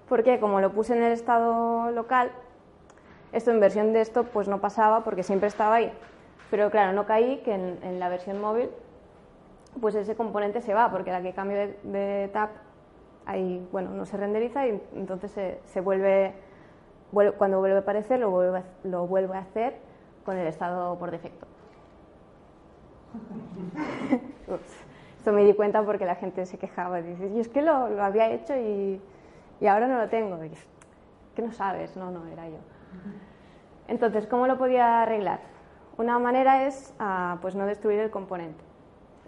Porque 0.08 0.38
como 0.38 0.60
lo 0.60 0.72
puse 0.72 0.96
en 0.96 1.02
el 1.02 1.12
estado 1.12 1.90
local, 1.92 2.30
esto 3.32 3.50
en 3.50 3.60
versión 3.60 3.92
de 3.92 4.00
esto 4.00 4.24
pues 4.24 4.48
no 4.48 4.60
pasaba 4.60 5.02
porque 5.04 5.22
siempre 5.22 5.48
estaba 5.48 5.76
ahí. 5.76 5.92
Pero 6.50 6.70
claro, 6.70 6.92
no 6.92 7.06
caí 7.06 7.38
que 7.38 7.54
en, 7.54 7.98
la 7.98 8.08
versión 8.08 8.40
móvil 8.40 8.70
pues 9.80 9.94
ese 9.94 10.14
componente 10.14 10.60
se 10.60 10.74
va 10.74 10.90
porque 10.90 11.10
la 11.10 11.20
que 11.20 11.32
cambio 11.32 11.58
de, 11.82 12.30
tab 12.32 12.48
ahí 13.26 13.66
bueno 13.72 13.90
no 13.90 14.06
se 14.06 14.16
renderiza 14.16 14.66
y 14.66 14.80
entonces 14.94 15.58
se, 15.64 15.80
vuelve, 15.82 16.32
cuando 17.36 17.58
vuelve 17.58 17.76
a 17.76 17.80
aparecer 17.80 18.20
lo 18.20 18.30
vuelve, 18.30 18.62
lo 18.84 19.06
vuelve 19.06 19.36
a 19.36 19.40
hacer 19.40 19.74
con 20.26 20.36
el 20.36 20.48
estado 20.48 20.98
por 20.98 21.12
defecto. 21.12 21.46
Esto 25.16 25.32
me 25.32 25.44
di 25.44 25.54
cuenta 25.54 25.82
porque 25.84 26.04
la 26.04 26.16
gente 26.16 26.44
se 26.44 26.58
quejaba. 26.58 27.00
Dice, 27.00 27.28
y 27.28 27.40
es 27.40 27.48
que 27.48 27.62
lo, 27.62 27.88
lo 27.88 28.04
había 28.04 28.30
hecho 28.30 28.54
y, 28.56 29.00
ahora 29.66 29.86
no 29.86 29.98
lo 29.98 30.08
tengo. 30.08 30.44
Y, 30.44 30.50
que 31.34 31.42
no 31.42 31.52
sabes, 31.52 31.96
no, 31.96 32.10
no, 32.10 32.26
era 32.26 32.48
yo. 32.48 32.58
Entonces, 33.88 34.26
¿cómo 34.26 34.46
lo 34.46 34.58
podía 34.58 35.02
arreglar? 35.02 35.40
Una 35.96 36.18
manera 36.18 36.66
es 36.66 36.94
ah, 36.98 37.38
pues 37.40 37.54
no 37.54 37.64
destruir 37.64 38.00
el 38.00 38.10
componente. 38.10 38.62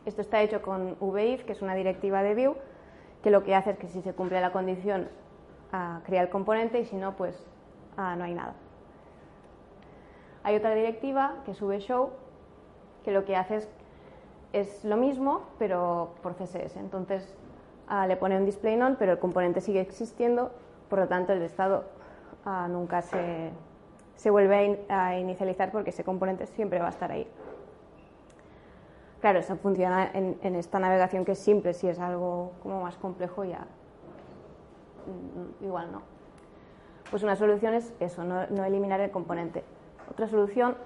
Esto 0.04 0.20
está 0.20 0.42
hecho 0.42 0.62
con 0.62 0.96
VIF, 1.00 1.44
que 1.44 1.52
es 1.52 1.62
una 1.62 1.74
directiva 1.74 2.22
de 2.22 2.34
Vue, 2.34 2.56
que 3.22 3.30
lo 3.30 3.44
que 3.44 3.54
hace 3.54 3.70
es 3.70 3.78
que 3.78 3.88
si 3.88 4.02
se 4.02 4.14
cumple 4.14 4.40
la 4.40 4.52
condición, 4.52 5.08
ah, 5.72 6.00
crea 6.04 6.22
el 6.22 6.28
componente 6.28 6.80
y 6.80 6.86
si 6.86 6.96
no, 6.96 7.16
pues 7.16 7.46
ah, 7.96 8.16
no 8.16 8.24
hay 8.24 8.34
nada. 8.34 8.54
Hay 10.42 10.56
otra 10.56 10.74
directiva 10.74 11.36
que 11.44 11.54
sube 11.54 11.80
show, 11.80 12.10
que 13.04 13.12
lo 13.12 13.24
que 13.24 13.36
hace 13.36 13.56
es 13.56 13.68
es 14.52 14.84
lo 14.84 14.96
mismo, 14.96 15.42
pero 15.58 16.14
por 16.22 16.34
CSS. 16.34 16.76
Entonces 16.76 17.34
ah, 17.88 18.06
le 18.06 18.16
pone 18.16 18.36
un 18.36 18.46
display 18.46 18.76
none, 18.76 18.96
pero 18.98 19.12
el 19.12 19.18
componente 19.18 19.60
sigue 19.60 19.80
existiendo, 19.80 20.50
por 20.88 20.98
lo 20.98 21.08
tanto 21.08 21.32
el 21.32 21.42
estado 21.42 21.84
ah, 22.44 22.66
nunca 22.68 23.02
se, 23.02 23.50
se 24.16 24.30
vuelve 24.30 24.84
a, 24.88 25.18
inicializar 25.18 25.70
porque 25.70 25.90
ese 25.90 26.04
componente 26.04 26.46
siempre 26.46 26.78
va 26.78 26.86
a 26.86 26.90
estar 26.90 27.10
ahí. 27.12 27.26
Claro, 29.20 29.40
eso 29.40 29.56
funciona 29.56 30.10
en, 30.14 30.54
esta 30.54 30.78
navegación 30.78 31.24
que 31.24 31.32
es 31.32 31.40
simple, 31.40 31.74
si 31.74 31.88
es 31.88 31.98
algo 31.98 32.52
como 32.62 32.82
más 32.82 32.96
complejo 32.96 33.44
ya 33.44 33.66
mm, 35.06 35.64
igual 35.64 35.90
no. 35.90 36.02
Pues 37.10 37.22
una 37.22 37.34
solución 37.34 37.74
es 37.74 37.92
eso, 38.00 38.22
no, 38.22 38.64
eliminar 38.64 39.00
el 39.00 39.10
componente. 39.10 39.64
Otra 40.10 40.28
solución 40.28 40.76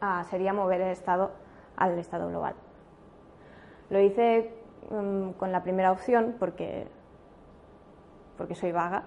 ah, 0.00 0.24
sería 0.24 0.52
mover 0.52 0.80
el 0.80 0.90
estado 0.90 1.32
al 1.76 1.98
estado 1.98 2.28
global. 2.28 2.54
Lo 3.90 4.00
hice 4.00 4.52
mm, 4.90 5.30
con 5.32 5.52
la 5.52 5.62
primera 5.62 5.92
opción 5.92 6.36
porque, 6.38 6.86
porque 8.36 8.54
soy 8.54 8.72
vaga, 8.72 9.04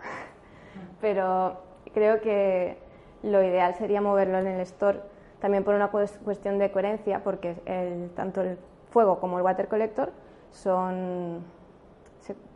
pero 1.02 1.58
creo 1.94 2.22
que 2.22 2.78
lo 3.24 3.44
ideal 3.44 3.76
sería 3.76 4.02
moverlo 4.02 4.38
en 4.38 4.48
el 4.48 4.62
store 4.62 5.02
también 5.40 5.64
por 5.64 5.76
una 5.76 5.90
cuestión 5.90 6.58
de 6.58 6.72
coherencia, 6.72 7.24
porque 7.24 7.62
el, 7.66 8.10
tanto 8.16 8.42
el 8.42 8.58
fuego 8.90 9.20
como 9.20 9.38
el 9.38 9.44
water 9.44 9.68
collector 9.68 10.12
son 10.52 11.44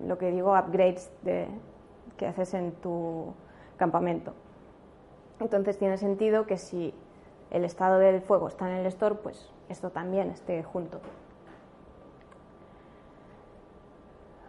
lo 0.06 0.18
que 0.18 0.32
digo 0.32 0.58
upgrades 0.58 1.12
de, 1.22 1.48
que 2.18 2.28
haces 2.28 2.54
en 2.54 2.72
tu 2.74 3.34
campamento. 3.78 4.34
Entonces 5.42 5.78
tiene 5.80 5.98
sentido 5.98 6.46
que 6.46 6.58
si 6.58 6.94
el 7.50 7.66
estado 7.66 7.98
del 7.98 8.22
fuego 8.22 8.48
está 8.48 8.70
en 8.70 8.78
el 8.78 8.86
store, 8.86 9.16
pues 9.16 9.52
esto 9.70 9.90
también 9.90 10.30
esté 10.30 10.62
junto. 10.62 11.00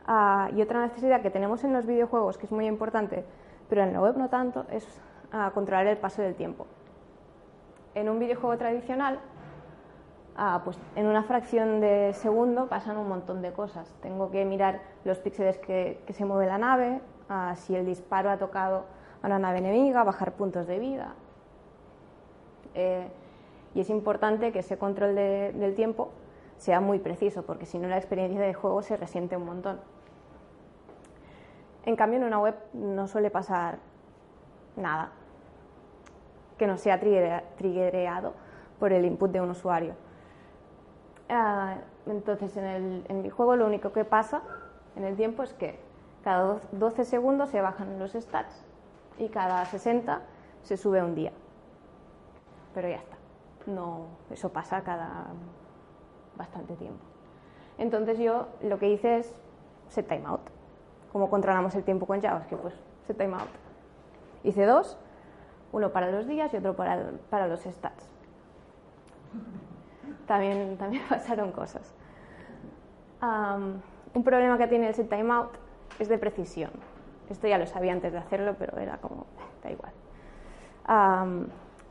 Ah, 0.07 0.51
y 0.55 0.61
otra 0.61 0.83
necesidad 0.83 1.23
que 1.23 1.31
tenemos 1.31 1.65
en 1.65 1.73
los 1.73 1.87
videojuegos, 1.87 2.37
que 2.37 2.45
es 2.45 2.53
muy 2.53 2.67
importante, 2.67 3.25
pero 3.71 3.83
en 3.83 3.95
la 3.95 4.01
web 4.01 4.19
no 4.19 4.29
tanto, 4.29 4.67
es 4.71 4.87
ah, 5.33 5.51
controlar 5.55 5.87
el 5.87 5.97
paso 5.97 6.21
del 6.21 6.35
tiempo. 6.35 6.67
En 7.95 8.11
un 8.11 8.19
videojuego 8.19 8.59
tradicional, 8.59 9.19
ah, 10.37 10.61
pues 10.63 10.79
en 10.95 11.07
una 11.07 11.23
fracción 11.23 11.81
de 11.81 12.13
segundo 12.13 12.69
pasan 12.69 12.99
un 12.99 13.09
montón 13.09 13.41
de 13.41 13.53
cosas. 13.53 13.91
Tengo 14.03 14.31
que 14.31 14.45
mirar 14.45 14.83
los 15.05 15.19
píxeles 15.19 15.57
que, 15.59 16.05
se 16.11 16.25
mueve 16.27 16.47
la 16.47 16.59
nave, 16.59 17.01
si 17.55 17.75
el 17.75 17.87
disparo 17.87 18.31
ha 18.31 18.37
tocado 18.37 18.85
a 19.23 19.27
una 19.27 19.39
nave 19.39 19.59
enemiga, 19.59 20.03
bajar 20.05 20.33
puntos 20.33 20.67
de 20.67 20.79
vida. 20.79 21.15
Eh, 22.75 23.09
y 23.75 23.81
es 23.81 23.91
importante 23.91 24.53
que 24.53 24.59
ese 24.59 24.77
control 24.77 25.15
del 25.15 25.75
tiempo 25.75 26.11
sea 26.57 26.81
muy 26.81 26.99
preciso, 26.99 27.45
porque 27.45 27.67
si 27.67 27.79
no 27.79 27.89
la 27.89 27.97
experiencia 27.97 28.41
de 28.41 28.53
juego 28.53 28.83
se 28.83 28.97
resiente 28.97 29.37
un 29.37 29.47
montón. 29.47 29.81
En 31.85 31.97
cambio, 31.97 32.19
en 32.19 32.25
una 32.25 32.39
web 32.39 32.55
no 32.73 33.09
suele 33.09 33.31
pasar 33.31 33.79
nada 34.77 35.13
que 36.59 36.67
no 36.67 36.77
sea 36.77 37.01
triggereado 37.01 38.35
por 38.79 38.93
el 38.93 39.05
input 39.05 39.31
de 39.31 39.41
un 39.41 39.51
usuario. 39.51 39.95
Ah, 41.29 41.79
entonces, 42.07 42.57
en, 42.57 43.05
en 43.09 43.23
mi 43.23 43.31
juego 43.31 43.57
lo 43.57 43.67
único 43.67 43.93
que 43.93 44.05
pasa 44.05 44.43
en 44.97 45.05
el 45.05 45.17
tiempo 45.17 45.43
es 45.43 45.55
que 45.55 45.81
cada 46.23 46.61
12 46.73 47.05
segundos 47.05 47.49
se 47.49 47.61
bajan 47.61 47.99
los 47.99 48.13
stats 48.13 48.65
y 49.19 49.29
cada 49.29 49.65
60 49.65 50.21
se 50.63 50.77
sube 50.77 51.03
un 51.03 51.15
día. 51.15 51.33
Pero 52.75 52.89
ya 52.89 52.97
está. 52.97 53.17
No, 53.67 54.07
eso 54.31 54.49
pasa 54.51 54.83
cada 54.83 55.27
bastante 56.37 56.75
tiempo. 56.77 57.03
Entonces 57.79 58.19
yo 58.19 58.49
lo 58.63 58.79
que 58.79 58.89
hice 58.89 59.19
es 59.19 59.35
set 59.89 60.09
timeout. 60.09 60.41
Como 61.13 61.29
controlamos 61.29 61.75
el 61.75 61.85
tiempo 61.85 62.07
con 62.07 62.21
JavaScript, 62.21 62.63
pues 62.63 62.75
set 63.07 63.17
timeout. 63.17 63.49
Hice 64.45 64.65
dos, 64.65 64.99
uno 65.73 65.93
para 65.93 66.11
los 66.11 66.27
días 66.27 66.53
y 66.55 66.57
otro 66.57 66.75
para, 66.75 67.11
para 67.31 67.47
los 67.47 67.61
stats. 67.61 68.09
También, 70.27 70.77
también 70.79 71.03
pasaron 71.09 71.53
cosas. 71.53 71.95
un 73.21 74.25
problema 74.25 74.59
que 74.59 74.67
tiene 74.67 74.89
el 74.89 74.95
set 74.95 75.09
timeout 75.09 75.51
es 75.99 76.09
de 76.09 76.19
precisión. 76.19 76.71
Esto 77.33 77.49
ya 77.49 77.59
lo 77.59 77.67
sabía 77.67 77.93
antes 77.93 78.13
de 78.13 78.19
hacerlo, 78.19 78.55
pero 78.59 78.79
era 78.79 78.99
como, 78.99 79.27
da 79.63 79.71
igual. 79.71 79.93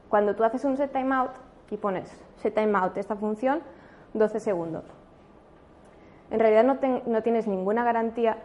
cuando 0.10 0.36
tú 0.36 0.44
haces 0.44 0.64
un 0.66 0.78
set 0.78 0.92
timeout 0.92 1.32
y 1.70 1.78
pones 1.78 2.10
set 2.38 2.54
timeout 2.54 2.98
esta 2.98 3.16
función, 3.16 3.62
12 4.14 4.40
segundos. 4.40 4.84
En 6.30 6.40
realidad 6.40 6.64
no, 7.06 7.22
tienes 7.22 7.48
ninguna 7.48 7.84
garantía 7.84 8.38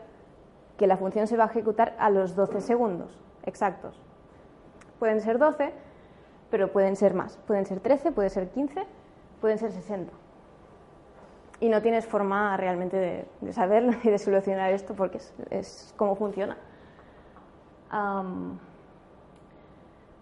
que 0.77 0.87
la 0.87 0.97
función 0.97 1.27
se 1.27 1.37
va 1.37 1.45
a 1.45 1.47
ejecutar 1.47 1.95
a 1.99 2.11
los 2.11 2.35
12 2.35 2.61
segundos 2.61 3.23
exactos. 3.45 4.01
Pueden 4.99 5.21
ser 5.21 5.39
12, 5.39 5.73
pero 6.51 6.73
pueden 6.73 6.97
ser 6.97 7.15
más. 7.15 7.37
Pueden 7.47 7.65
ser 7.65 7.81
13, 7.81 8.13
pueden 8.13 8.31
ser 8.31 8.49
15, 8.49 8.85
pueden 9.41 9.59
ser 9.59 9.71
60. 9.71 10.13
Y 11.61 11.69
no 11.69 11.81
tienes 11.81 12.07
forma 12.07 12.57
realmente 12.57 13.27
de, 13.41 13.53
saberlo 13.53 13.93
y 14.03 14.11
de 14.11 14.19
solucionar 14.19 14.73
esto 14.73 14.95
porque 14.95 15.19
es, 15.19 15.35
es 15.51 15.95
cómo 15.97 16.17
funciona. 16.17 16.57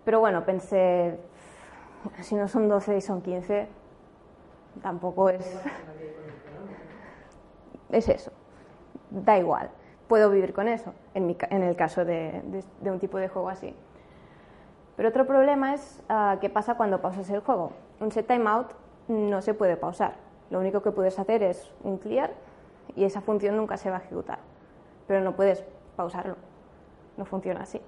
Pero 0.04 0.20
bueno, 0.20 0.44
pensé, 0.44 1.18
si 2.22 2.34
no 2.34 2.46
son 2.48 2.68
12 2.68 2.96
y 2.96 3.00
son 3.00 3.22
15, 3.22 3.66
tampoco 4.82 5.30
es... 5.30 5.58
Es 7.90 8.08
eso, 8.08 8.32
da 9.10 9.38
igual, 9.38 9.70
puedo 10.08 10.28
vivir 10.28 10.52
con 10.52 10.66
eso, 10.66 10.92
en, 11.14 11.62
el 11.62 11.76
caso 11.76 12.04
de, 12.04 12.42
de- 12.80 12.90
un 12.90 12.98
tipo 12.98 13.18
de 13.18 13.28
juego 13.28 13.48
así. 13.50 13.74
Pero 14.96 15.10
otro 15.10 15.26
problema 15.26 15.74
es 15.74 16.02
ah, 16.08 16.38
qué 16.40 16.50
pasa 16.50 16.76
cuando 16.76 17.00
pausas 17.00 17.30
el 17.30 17.40
juego. 17.40 17.70
Un 18.00 18.10
set 18.10 18.26
timeout 18.26 18.72
no 19.08 19.42
se 19.42 19.54
puede 19.54 19.76
pausar. 19.76 20.14
Lo 20.50 20.58
único 20.58 20.82
que 20.82 20.90
puedes 20.90 21.18
hacer 21.18 21.42
es 21.42 21.72
un 21.84 21.98
clear 21.98 22.32
y 22.96 23.04
esa 23.04 23.20
función 23.20 23.56
nunca 23.56 23.76
se 23.76 23.90
va 23.90 23.96
a 23.98 24.00
ejecutar. 24.00 24.38
Pero 25.06 25.20
no 25.20 25.36
puedes 25.36 25.64
pausarlo. 25.96 26.36
No 27.16 27.24
funciona 27.24 27.62
así. 27.62 27.80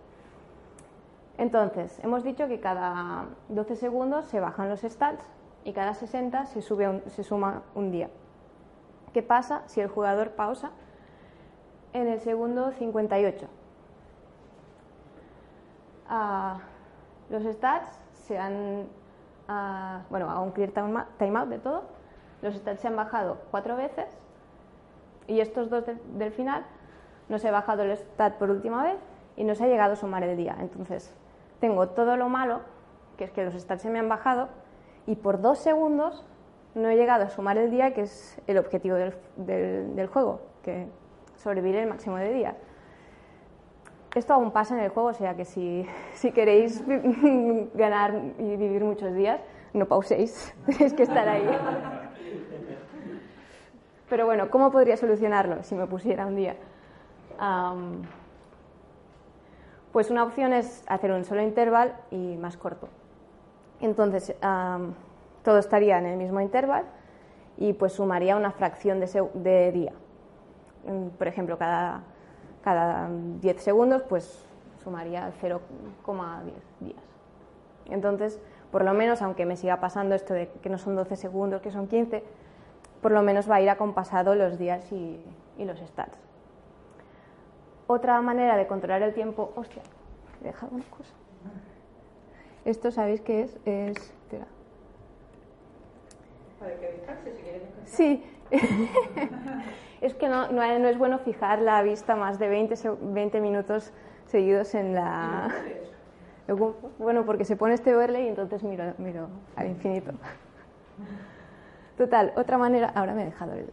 Entonces, 1.38 1.99
hemos 2.02 2.23
dicho 2.25 2.49
que 2.49 2.61
cada 2.61 3.26
12 3.49 3.76
segundos 3.76 4.25
se 4.26 4.40
bajan 4.40 4.68
los 4.68 4.80
stats 4.80 5.25
y 5.64 5.73
cada 5.73 5.95
60 5.95 6.47
se, 6.47 6.62
sube 6.62 6.88
un- 6.88 7.02
se 7.09 7.23
suma 7.25 7.62
un 7.75 7.90
día. 7.90 8.09
¿Qué 9.12 9.23
pasa 9.23 9.62
si 9.66 9.80
el 9.80 9.88
jugador 9.88 10.30
pausa 10.33 10.71
en 11.92 12.06
el 12.09 12.21
segundo 12.21 12.73
58? 12.73 13.47
Ah, 16.09 16.59
los 17.30 17.42
stats 17.45 17.99
se 18.14 18.38
han. 18.38 18.87
ah, 19.49 20.02
bueno, 20.11 20.30
a 20.30 20.40
un 20.40 20.52
clear 20.52 20.71
time- 20.71 21.04
timeout 21.18 21.49
de 21.49 21.59
todo. 21.59 21.83
Los 22.42 22.54
stats 22.54 22.80
se 22.80 22.88
han 22.88 22.97
bajado 22.97 23.38
cuatro 23.50 23.76
veces 23.76 24.06
y 25.26 25.40
estos 25.40 25.68
dos 25.71 25.85
de- 25.87 25.99
del 26.16 26.33
final 26.33 26.64
no 27.28 27.38
se 27.38 27.49
ha 27.49 27.52
bajado 27.52 27.83
el 27.83 27.90
stat 27.97 28.35
por 28.35 28.50
última 28.50 28.83
vez 28.85 28.99
y 29.36 29.44
no 29.44 29.54
se 29.54 29.64
ha 29.64 29.68
llegado 29.68 29.92
a 29.94 29.96
sumar 29.96 30.22
el 30.22 30.36
día. 30.36 30.56
Entonces, 30.60 31.14
tengo 31.60 31.88
todo 31.88 32.16
lo 32.16 32.28
malo, 32.28 32.60
que 33.16 33.24
es 33.24 33.30
que 33.30 33.44
los 33.44 33.54
stats 33.54 33.82
se 33.82 33.90
me 33.90 33.98
han 33.98 34.08
bajado 34.08 34.48
y 35.06 35.16
por 35.16 35.40
dos 35.40 35.58
segundos 35.58 36.26
no 36.74 36.88
he 36.88 36.96
llegado 36.96 37.24
a 37.24 37.28
sumar 37.30 37.56
el 37.58 37.70
día, 37.70 37.94
que 37.94 38.02
es 38.02 38.40
el 38.46 38.58
objetivo 38.58 38.96
del, 38.96 39.14
del- 39.36 40.06
juego, 40.08 40.40
que 40.62 40.86
sobrevivir 41.36 41.76
el 41.80 41.88
máximo 41.88 42.16
de 42.16 42.32
días. 42.32 42.54
Esto 44.14 44.34
aún 44.34 44.50
pasa 44.50 44.74
en 44.76 44.80
el 44.84 44.90
juego, 44.90 45.10
o 45.10 45.14
sea 45.14 45.34
que 45.36 45.44
si, 45.44 45.86
si 46.14 46.32
queréis 46.32 46.82
ganar 47.74 48.14
y 48.38 48.56
vivir 48.56 48.84
muchos 48.84 49.14
días, 49.14 49.40
no 49.72 49.86
pauséis, 49.86 50.54
tenéis 50.66 50.92
que 50.94 51.02
estar 51.04 51.28
ahí. 51.28 51.46
Pero 54.08 54.24
bueno, 54.26 54.48
¿cómo 54.50 54.70
podría 54.70 54.96
solucionarlo 54.96 55.62
si 55.62 55.74
me 55.74 55.86
pusiera 55.86 56.26
un 56.26 56.36
día? 56.36 56.56
Pues 59.96 60.10
una 60.10 60.24
opción 60.24 60.52
es 60.52 60.84
hacer 60.88 61.10
un 61.10 61.24
solo 61.24 61.40
intervalo 61.40 61.92
y 62.10 62.36
más 62.36 62.58
corto. 62.58 62.86
Entonces, 63.80 64.34
todo 65.42 65.56
estaría 65.56 65.96
en 65.96 66.04
el 66.04 66.18
mismo 66.18 66.42
intervalo 66.42 66.84
y 67.56 67.72
pues 67.72 67.94
sumaría 67.94 68.36
una 68.36 68.50
fracción 68.50 69.00
de 69.00 69.72
día. 69.72 69.92
Mm, 70.86 71.16
Por 71.16 71.28
ejemplo, 71.28 71.56
cada, 71.56 72.02
cada 72.62 73.08
10 73.40 73.62
segundos, 73.62 74.02
pues 74.02 74.44
sumaría 74.84 75.32
0,10 75.40 75.60
días. 76.80 77.02
Entonces, 77.86 78.38
por 78.70 78.84
lo 78.84 78.92
menos, 78.92 79.22
aunque 79.22 79.46
me 79.46 79.56
siga 79.56 79.80
pasando 79.80 80.14
esto 80.14 80.34
de 80.34 80.50
que 80.60 80.68
no 80.68 80.76
son 80.76 80.94
12 80.94 81.16
segundos, 81.16 81.62
que 81.62 81.70
son 81.70 81.88
15, 81.88 82.22
por 83.00 83.12
lo 83.12 83.22
menos 83.22 83.50
va 83.50 83.54
a 83.54 83.60
ir 83.62 83.70
acompasado 83.70 84.34
los 84.34 84.58
días 84.58 84.92
y, 84.92 85.18
y 85.56 85.64
los 85.64 85.78
stats. 85.80 86.25
Otra 87.86 88.20
manera 88.20 88.56
de 88.56 88.66
controlar 88.66 89.02
el 89.02 89.14
tiempo. 89.14 89.52
Hostia, 89.56 89.82
he 90.42 90.44
dejado 90.46 90.74
una 90.74 90.84
cosa. 90.84 91.12
Esto, 92.64 92.90
¿sabéis 92.90 93.20
qué 93.20 93.42
es? 93.42 93.56
Es. 93.64 93.96
Espera. 93.96 94.46
Para 96.58 96.75
que 96.75 96.86
descanse, 96.92 97.32
si 97.36 97.42
quieres 97.42 97.62
descansar. 97.62 97.96
Sí. 97.96 98.25
es 100.00 100.14
que 100.14 100.28
no, 100.28 100.50
no, 100.50 100.78
no 100.78 100.88
es 100.88 100.99
bueno 100.99 101.18
fijar 101.20 101.60
la 101.60 101.82
vista 101.82 102.16
más 102.16 102.38
de 102.38 102.49
20, 102.49 102.76
se- 102.76 102.90
20 103.00 103.40
minutos 103.40 103.92
seguidos 104.26 104.75
en 104.75 104.94
la. 104.94 105.49
Bueno, 106.99 107.25
porque 107.25 107.44
se 107.44 107.56
pone 107.56 107.75
este 107.75 107.94
overlay 107.94 108.25
y 108.25 108.28
entonces 108.28 108.62
miro, 108.62 108.94
miro 108.99 109.28
al 109.56 109.66
infinito. 109.68 110.12
Total, 111.96 112.32
otra 112.36 112.58
manera. 112.58 112.90
Ahora 112.94 113.14
me 113.14 113.22
he 113.22 113.26
dejado 113.26 113.52
el. 113.54 113.70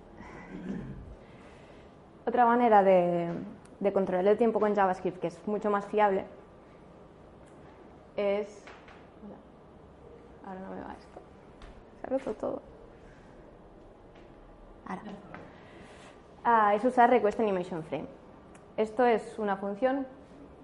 Otra 2.26 2.46
manera 2.46 2.84
de, 2.84 3.30
de 3.84 3.94
controlar 3.94 4.26
el 4.28 4.38
tiempo 4.38 4.60
con 4.60 4.74
JavaScript, 4.74 5.20
que 5.20 5.28
es 5.28 5.48
mucho 5.48 5.70
más 5.70 5.86
fiable, 5.86 6.26
es. 8.16 8.64
Ahora 10.46 10.60
no 10.62 10.70
me 10.76 10.82
va 10.82 10.94
esto. 10.94 11.20
Se 12.00 12.08
ha 12.08 12.10
roto 12.10 12.34
todo. 12.34 12.62
Ahora. 14.88 15.02
Ah, 16.46 16.76
es 16.76 16.84
usar 16.84 17.10
Request 17.10 17.40
Animation 17.40 17.84
Frame. 17.84 18.06
Esto 18.76 19.06
es 19.06 19.38
una 19.38 19.58
función 19.58 20.06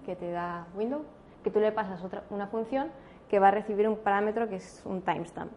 que 0.04 0.16
te 0.16 0.30
da 0.30 0.66
Windows, 0.74 1.06
que 1.44 1.50
tú 1.50 1.60
le 1.60 1.72
pasas 1.72 2.02
otra, 2.02 2.24
una 2.30 2.46
función 2.48 2.88
que 3.28 3.38
va 3.38 3.48
a 3.48 3.50
recibir 3.50 3.88
un 3.88 3.96
parámetro 3.96 4.48
que 4.48 4.56
es 4.56 4.82
un 4.84 5.00
timestamp. 5.02 5.52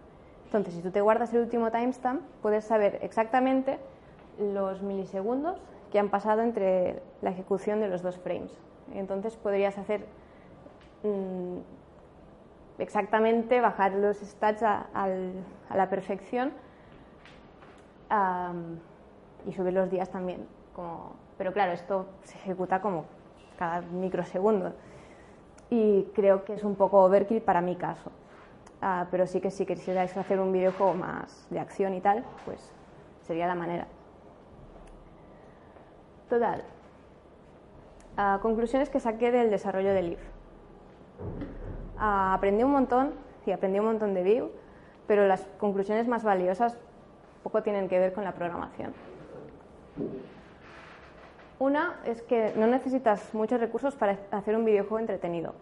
Entonces, 0.45 0.75
si 0.75 0.81
tú 0.81 0.91
te 0.91 1.01
guardas 1.01 1.33
el 1.33 1.41
último 1.41 1.71
timestamp, 1.71 2.21
puedes 2.41 2.63
saber 2.63 2.99
exactamente 3.01 3.79
los 4.39 4.81
milisegundos 4.81 5.59
que 5.93 5.99
han 5.99 6.09
pasado 6.09 6.41
entre 6.41 7.03
la 7.21 7.29
ejecución 7.29 7.79
de 7.79 7.87
los 7.87 8.01
dos 8.01 8.17
frames. 8.17 8.51
Entonces, 8.95 9.37
podrías 9.37 9.77
hacer 9.77 10.01
mm, 11.03 11.59
exactamente, 12.79 13.61
bajar 13.61 13.93
los 13.93 14.17
stats 14.17 14.63
a, 14.63 14.87
la 15.71 15.89
perfección 15.91 16.51
am, 18.09 18.79
y 19.45 19.53
subir 19.53 19.73
los 19.73 19.91
días 19.91 20.09
también. 20.09 20.47
Pero 21.37 21.53
claro, 21.53 21.73
esto 21.73 22.07
se 22.23 22.39
ejecuta 22.39 22.81
como 22.81 23.05
cada 23.59 23.81
microsegundo. 23.81 24.73
Y 25.69 26.05
creo 26.15 26.43
que 26.43 26.55
es 26.55 26.63
un 26.63 26.73
poco 26.73 27.03
overkill 27.03 27.43
para 27.43 27.61
mi 27.61 27.75
caso. 27.75 28.11
Ah, 28.81 29.05
pero 29.11 29.27
sí 29.27 29.41
que 29.41 29.51
si 29.51 29.67
quisierais 29.67 30.17
hacer 30.17 30.39
un 30.39 30.51
videojuego 30.51 30.95
más 30.95 31.45
de 31.51 31.59
acción 31.59 31.93
y 31.93 32.01
tal, 32.01 32.23
pues 32.45 32.73
sería 33.21 33.45
la 33.45 33.53
manera. 33.53 33.85
Total. 36.33 36.63
Conclusiones 38.41 38.89
que 38.89 38.99
saqué 38.99 39.31
del 39.31 39.51
desarrollo 39.51 39.93
de 39.93 40.01
Leaf. 40.01 40.19
Ah, 41.95 42.33
aprendí 42.33 42.63
un 42.63 42.71
montón, 42.71 43.13
sí, 43.45 43.51
aprendí 43.51 43.77
un 43.77 43.85
montón 43.85 44.15
de 44.15 44.23
Vue, 44.23 44.51
pero 45.05 45.27
las 45.27 45.41
conclusiones 45.59 46.07
más 46.07 46.23
valiosas 46.23 46.75
poco 47.43 47.61
tienen 47.61 47.87
que 47.87 47.99
ver 47.99 48.13
con 48.13 48.23
la 48.23 48.31
programación. 48.31 48.95
Una 51.59 51.99
es 52.03 52.23
que 52.23 52.51
no 52.55 52.65
necesitas 52.65 53.31
muchos 53.35 53.59
recursos 53.59 53.95
para 53.95 54.17
hacer 54.31 54.55
un 54.55 54.65
videojuego 54.65 54.97
entretenido. 54.97 55.53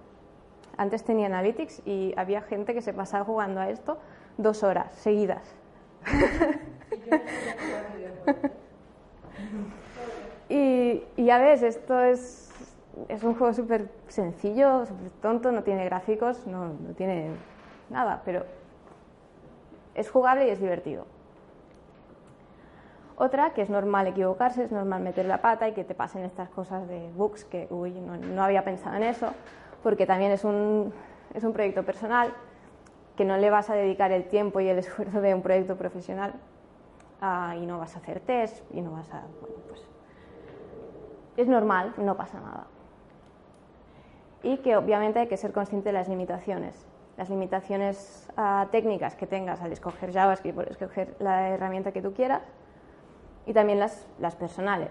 Antes 0.77 1.03
tenía 1.03 1.25
Analytics 1.25 1.85
y 1.85 2.13
había 2.15 2.43
gente 2.43 2.73
que 2.73 2.81
se 2.81 2.93
pasaba 2.93 3.25
jugando 3.25 3.59
a 3.59 3.69
esto 3.69 3.97
dos 4.37 4.63
horas 4.63 4.95
seguidas. 4.95 5.53
y, 10.51 11.03
y 11.15 11.25
ya 11.25 11.37
ves, 11.37 11.63
esto 11.63 11.99
es, 12.01 12.51
es 13.07 13.23
un 13.23 13.35
juego 13.35 13.53
súper 13.53 13.89
sencillo, 14.07 14.85
súper 14.85 15.09
tonto, 15.21 15.51
no 15.51 15.63
tiene 15.63 15.85
gráficos, 15.85 16.45
no, 16.45 16.67
no 16.67 16.93
tiene 16.95 17.29
nada, 17.89 18.21
pero 18.25 18.43
es 19.95 20.09
jugable 20.09 20.47
y 20.47 20.49
es 20.49 20.59
divertido. 20.59 21.05
Otra, 23.15 23.53
que 23.53 23.61
es 23.61 23.69
normal 23.69 24.07
equivocarse, 24.07 24.63
es 24.63 24.71
normal 24.71 25.01
meter 25.01 25.25
la 25.25 25.41
pata 25.41 25.69
y 25.69 25.73
que 25.73 25.83
te 25.83 25.93
pasen 25.93 26.23
estas 26.23 26.49
cosas 26.49 26.87
de 26.87 27.09
bugs 27.15 27.45
que, 27.45 27.67
uy, 27.69 27.91
no, 27.91 28.17
no 28.17 28.43
había 28.43 28.63
pensado 28.63 28.95
en 28.95 29.03
eso, 29.03 29.27
porque 29.83 30.05
también 30.05 30.31
es 30.31 30.43
un, 30.43 30.91
es 31.33 31.43
un 31.43 31.53
proyecto 31.53 31.83
personal, 31.83 32.33
que 33.15 33.25
no 33.25 33.37
le 33.37 33.49
vas 33.49 33.69
a 33.69 33.75
dedicar 33.75 34.11
el 34.11 34.25
tiempo 34.27 34.59
y 34.59 34.67
el 34.67 34.79
esfuerzo 34.79 35.21
de 35.21 35.33
un 35.33 35.41
proyecto 35.41 35.77
profesional 35.77 36.33
ah, 37.21 37.55
y 37.61 37.65
no 37.65 37.77
vas 37.77 37.95
a 37.95 37.99
hacer 37.99 38.19
test 38.21 38.63
y 38.73 38.81
no 38.81 38.91
vas 38.91 39.13
a... 39.13 39.21
Bueno, 39.39 39.55
pues 39.67 39.90
es 41.37 41.47
normal, 41.47 41.93
no 41.97 42.15
pasa 42.17 42.39
nada. 42.39 42.67
Y 44.43 44.57
que 44.57 44.75
obviamente 44.75 45.19
hay 45.19 45.27
que 45.27 45.37
ser 45.37 45.51
consciente 45.51 45.89
de 45.89 45.93
las 45.93 46.07
limitaciones. 46.07 46.85
Las 47.17 47.29
limitaciones 47.29 48.27
ah, 48.37 48.67
técnicas 48.71 49.15
que 49.15 49.27
tengas 49.27 49.61
al 49.61 49.71
escoger 49.71 50.11
JavaScript 50.11 50.57
o 50.57 50.61
escoger 50.61 51.15
la 51.19 51.49
herramienta 51.49 51.91
que 51.91 52.01
tú 52.01 52.13
quieras 52.13 52.41
y 53.45 53.53
también 53.53 53.79
las, 53.79 54.07
las 54.19 54.35
personales. 54.35 54.89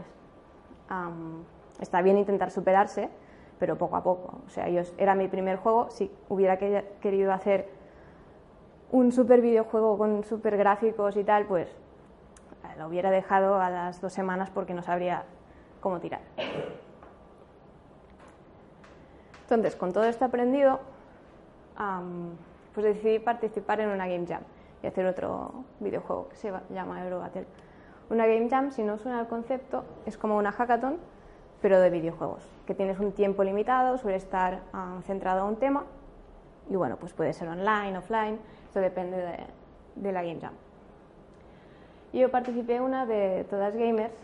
Am, 0.88 1.44
está 1.80 2.02
bien 2.02 2.18
intentar 2.18 2.50
superarse, 2.50 3.08
pero 3.58 3.76
poco 3.76 3.96
a 3.96 4.02
poco. 4.02 4.40
O 4.46 4.48
sea, 4.50 4.68
yo 4.68 4.82
era 4.98 5.14
mi 5.14 5.28
primer 5.28 5.56
juego, 5.56 5.90
si 5.90 6.10
hubiera 6.28 6.56
que- 6.58 6.92
querido 7.00 7.32
hacer 7.32 7.68
un 8.92 9.12
super 9.12 9.40
videojuego 9.40 9.96
con 9.98 10.24
super 10.24 10.56
gráficos 10.56 11.16
y 11.16 11.24
tal, 11.24 11.46
pues 11.46 11.68
eh, 11.68 12.78
lo 12.78 12.86
hubiera 12.88 13.10
dejado 13.10 13.60
a 13.60 13.70
las 13.70 14.00
dos 14.00 14.12
semanas 14.12 14.50
porque 14.50 14.74
no 14.74 14.82
sabría 14.82 15.24
cómo 15.80 16.00
tirar. 16.00 16.20
Entonces, 19.42 19.74
con 19.74 19.92
todo 19.92 20.04
esto 20.04 20.24
aprendido, 20.24 20.80
pues 22.74 22.84
decidí 22.84 23.18
participar 23.18 23.80
en 23.80 23.88
una 23.88 24.06
Game 24.06 24.26
Jam 24.26 24.42
y 24.82 24.86
hacer 24.86 25.06
otro 25.06 25.64
videojuego 25.80 26.28
que 26.28 26.36
se 26.36 26.52
llama 26.70 27.02
Eurobattle. 27.02 27.46
Una 28.10 28.26
Game 28.26 28.48
Jam, 28.48 28.70
si 28.70 28.82
no 28.82 28.98
suena 28.98 29.20
el 29.20 29.26
concepto, 29.26 29.84
es 30.06 30.16
como 30.16 30.36
una 30.36 30.52
hackathon, 30.52 30.98
pero 31.60 31.80
de 31.80 31.90
videojuegos, 31.90 32.48
que 32.66 32.74
tienes 32.74 32.98
un 33.00 33.12
tiempo 33.12 33.44
limitado, 33.44 33.98
suele 33.98 34.16
estar 34.16 34.60
centrado 35.04 35.42
a 35.42 35.44
un 35.44 35.56
tema 35.56 35.84
y 36.68 36.76
bueno, 36.76 36.96
pues 36.96 37.12
puede 37.12 37.32
ser 37.32 37.48
online, 37.48 37.98
offline, 37.98 38.38
esto 38.66 38.78
depende 38.80 39.16
de, 39.16 39.38
de 39.96 40.12
la 40.12 40.22
Game 40.22 40.40
Jam. 40.40 40.52
Yo 42.12 42.30
participé 42.30 42.76
en 42.76 42.82
una 42.82 43.06
de 43.06 43.44
todas 43.50 43.74
gamers, 43.74 44.14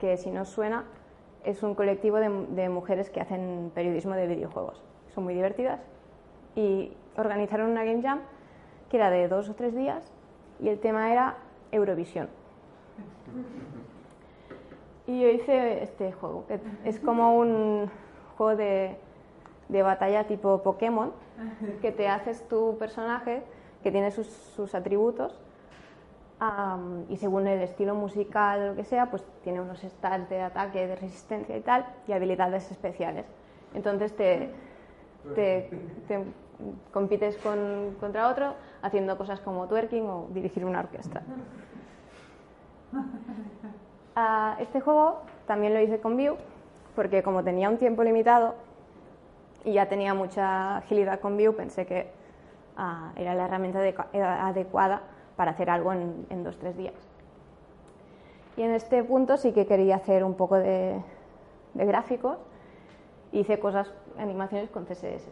que 0.00 0.16
si 0.16 0.30
no 0.30 0.44
suena, 0.44 0.84
es 1.44 1.62
un 1.62 1.74
colectivo 1.74 2.18
de, 2.18 2.68
mujeres 2.68 3.10
que 3.10 3.20
hacen 3.20 3.70
periodismo 3.74 4.14
de 4.14 4.26
videojuegos. 4.26 4.82
Son 5.14 5.24
muy 5.24 5.34
divertidas 5.34 5.80
y 6.54 6.92
organizaron 7.16 7.70
una 7.70 7.84
Game 7.84 8.02
Jam 8.02 8.20
que 8.90 8.96
era 8.96 9.10
de 9.10 9.28
dos 9.28 9.48
o 9.48 9.54
tres 9.54 9.74
días 9.74 10.12
y 10.60 10.68
el 10.68 10.78
tema 10.78 11.10
era 11.12 11.36
Eurovisión. 11.70 12.28
Y 15.06 15.20
yo 15.20 15.28
hice 15.28 15.82
este 15.82 16.12
juego, 16.12 16.46
que 16.46 16.60
es 16.84 17.00
como 17.00 17.36
un 17.36 17.90
juego 18.36 18.56
de, 18.56 18.96
de 19.68 19.82
batalla 19.82 20.26
tipo 20.26 20.62
Pokémon, 20.62 21.12
que 21.80 21.90
te 21.90 22.08
haces 22.08 22.46
tu 22.48 22.76
personaje 22.78 23.42
que 23.82 23.90
tiene 23.90 24.10
sus, 24.12 24.28
sus 24.28 24.74
atributos 24.74 25.41
y 27.08 27.16
según 27.18 27.46
el 27.46 27.60
estilo 27.60 27.94
musical 27.94 28.62
o 28.62 28.66
lo 28.68 28.76
que 28.76 28.84
sea, 28.84 29.10
pues 29.10 29.24
tiene 29.44 29.60
unos 29.60 29.80
stats 29.80 30.28
de 30.28 30.40
ataque, 30.40 30.86
de 30.86 30.96
resistencia 30.96 31.56
y 31.56 31.60
tal, 31.60 31.86
y 32.08 32.12
habilidades 32.12 32.70
especiales. 32.70 33.26
Entonces 33.74 34.14
te, 34.16 34.50
te, 35.34 35.70
compites 36.92 37.36
con, 37.38 37.96
contra 38.00 38.28
otro 38.28 38.54
haciendo 38.82 39.16
cosas 39.16 39.40
como 39.40 39.68
twerking 39.68 40.06
o 40.08 40.26
dirigir 40.30 40.64
una 40.64 40.80
orquesta. 40.80 41.22
Ah, 44.16 44.56
este 44.60 44.80
juego 44.80 45.22
también 45.46 45.74
lo 45.74 45.80
hice 45.80 46.00
con 46.00 46.16
Vue, 46.16 46.36
porque 46.94 47.22
como 47.22 47.42
tenía 47.44 47.70
un 47.70 47.78
tiempo 47.78 48.02
limitado 48.02 48.54
y 49.64 49.74
ya 49.74 49.88
tenía 49.88 50.12
mucha 50.12 50.78
agilidad 50.78 51.20
con 51.20 51.36
Vue, 51.36 51.52
pensé 51.52 51.86
que 51.86 52.10
ah, 52.76 53.12
era 53.16 53.34
la 53.34 53.44
herramienta 53.44 53.78
adecuada 54.12 55.02
para 55.36 55.52
hacer 55.52 55.70
algo 55.70 55.92
en, 55.92 56.44
dos 56.44 56.58
tres 56.58 56.76
días. 56.76 56.94
Y 58.56 58.62
en 58.62 58.72
este 58.72 59.02
punto 59.02 59.36
sí 59.36 59.52
que 59.52 59.66
quería 59.66 59.96
hacer 59.96 60.24
un 60.24 60.34
poco 60.34 60.56
de, 60.56 61.00
de 61.74 61.86
gráficos. 61.86 62.36
Hice 63.32 63.58
cosas, 63.58 63.92
animaciones 64.18 64.70
con 64.70 64.84
CSS. 64.84 65.26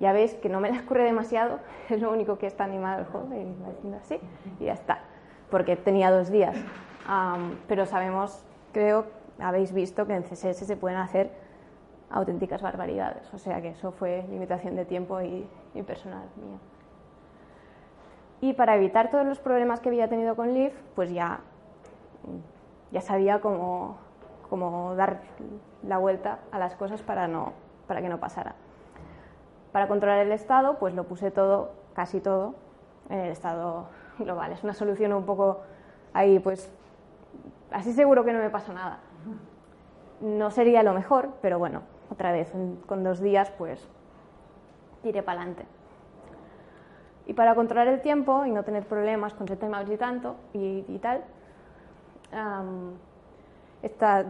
Ya 0.00 0.12
veis 0.12 0.34
que 0.34 0.48
no 0.48 0.60
me 0.60 0.70
las 0.70 0.82
ocurre 0.82 1.04
demasiado, 1.04 1.60
es 1.88 2.00
lo 2.00 2.10
único 2.10 2.38
que 2.38 2.46
está 2.46 2.64
animado 2.64 3.00
el 3.00 3.06
juego, 3.06 3.28
y 3.34 3.94
así, 3.94 4.18
y 4.60 4.64
ya 4.64 4.74
está, 4.74 5.00
porque 5.50 5.76
tenía 5.76 6.10
dos 6.10 6.30
días. 6.30 6.56
pero 7.66 7.86
sabemos, 7.86 8.44
creo, 8.72 9.06
habéis 9.38 9.72
visto 9.72 10.06
que 10.06 10.14
en 10.14 10.22
CSS 10.22 10.66
se 10.66 10.76
pueden 10.76 10.98
hacer 10.98 11.30
auténticas 12.10 12.60
barbaridades, 12.60 13.32
o 13.32 13.38
sea 13.38 13.62
que 13.62 13.70
eso 13.70 13.90
fue 13.92 14.24
limitación 14.28 14.76
de 14.76 14.84
tiempo 14.84 15.20
y 15.22 15.48
personal 15.86 16.28
mío. 16.36 16.58
Y 18.40 18.52
para 18.52 18.76
evitar 18.76 19.10
todos 19.10 19.24
los 19.24 19.38
problemas 19.38 19.80
que 19.80 19.88
había 19.88 20.08
tenido 20.08 20.36
con 20.36 20.52
Leaf, 20.52 20.74
pues 20.94 21.10
ya, 21.10 21.40
ya 22.92 23.00
sabía 23.00 23.40
cómo, 23.40 23.96
cómo 24.50 24.94
dar 24.94 25.20
la 25.82 25.98
vuelta 25.98 26.40
a 26.50 26.58
las 26.58 26.74
cosas 26.76 27.02
para, 27.02 27.28
no, 27.28 27.52
para 27.86 28.02
que 28.02 28.08
no 28.08 28.20
pasara. 28.20 28.54
Para 29.72 29.88
controlar 29.88 30.18
el 30.18 30.32
estado, 30.32 30.78
pues 30.78 30.94
lo 30.94 31.04
puse 31.04 31.30
todo, 31.30 31.72
casi 31.94 32.20
todo, 32.20 32.54
en 33.08 33.20
el 33.20 33.32
estado 33.32 33.86
global. 34.18 34.52
Es 34.52 34.64
una 34.64 34.74
solución 34.74 35.12
un 35.12 35.24
poco 35.24 35.60
ahí, 36.12 36.38
pues 36.38 36.70
así 37.70 37.92
seguro 37.92 38.24
que 38.24 38.32
no 38.32 38.38
me 38.38 38.50
pasa 38.50 38.72
nada. 38.72 38.98
No 40.20 40.50
sería 40.50 40.82
lo 40.82 40.92
mejor, 40.94 41.30
pero 41.42 41.58
bueno, 41.58 41.82
otra 42.10 42.32
vez, 42.32 42.52
con 42.86 43.04
dos 43.04 43.20
días, 43.20 43.50
pues 43.58 43.86
tiré 45.02 45.22
para 45.22 45.40
adelante. 45.40 45.66
Y 47.26 47.34
para 47.34 47.54
controlar 47.56 47.88
el 47.88 48.00
tiempo 48.00 48.46
y 48.46 48.52
no 48.52 48.62
tener 48.62 48.84
problemas 48.84 49.34
con 49.34 49.48
settimount 49.48 49.90
y 49.90 49.96
tanto 49.96 50.36
y, 50.52 50.98
tal, 50.98 51.24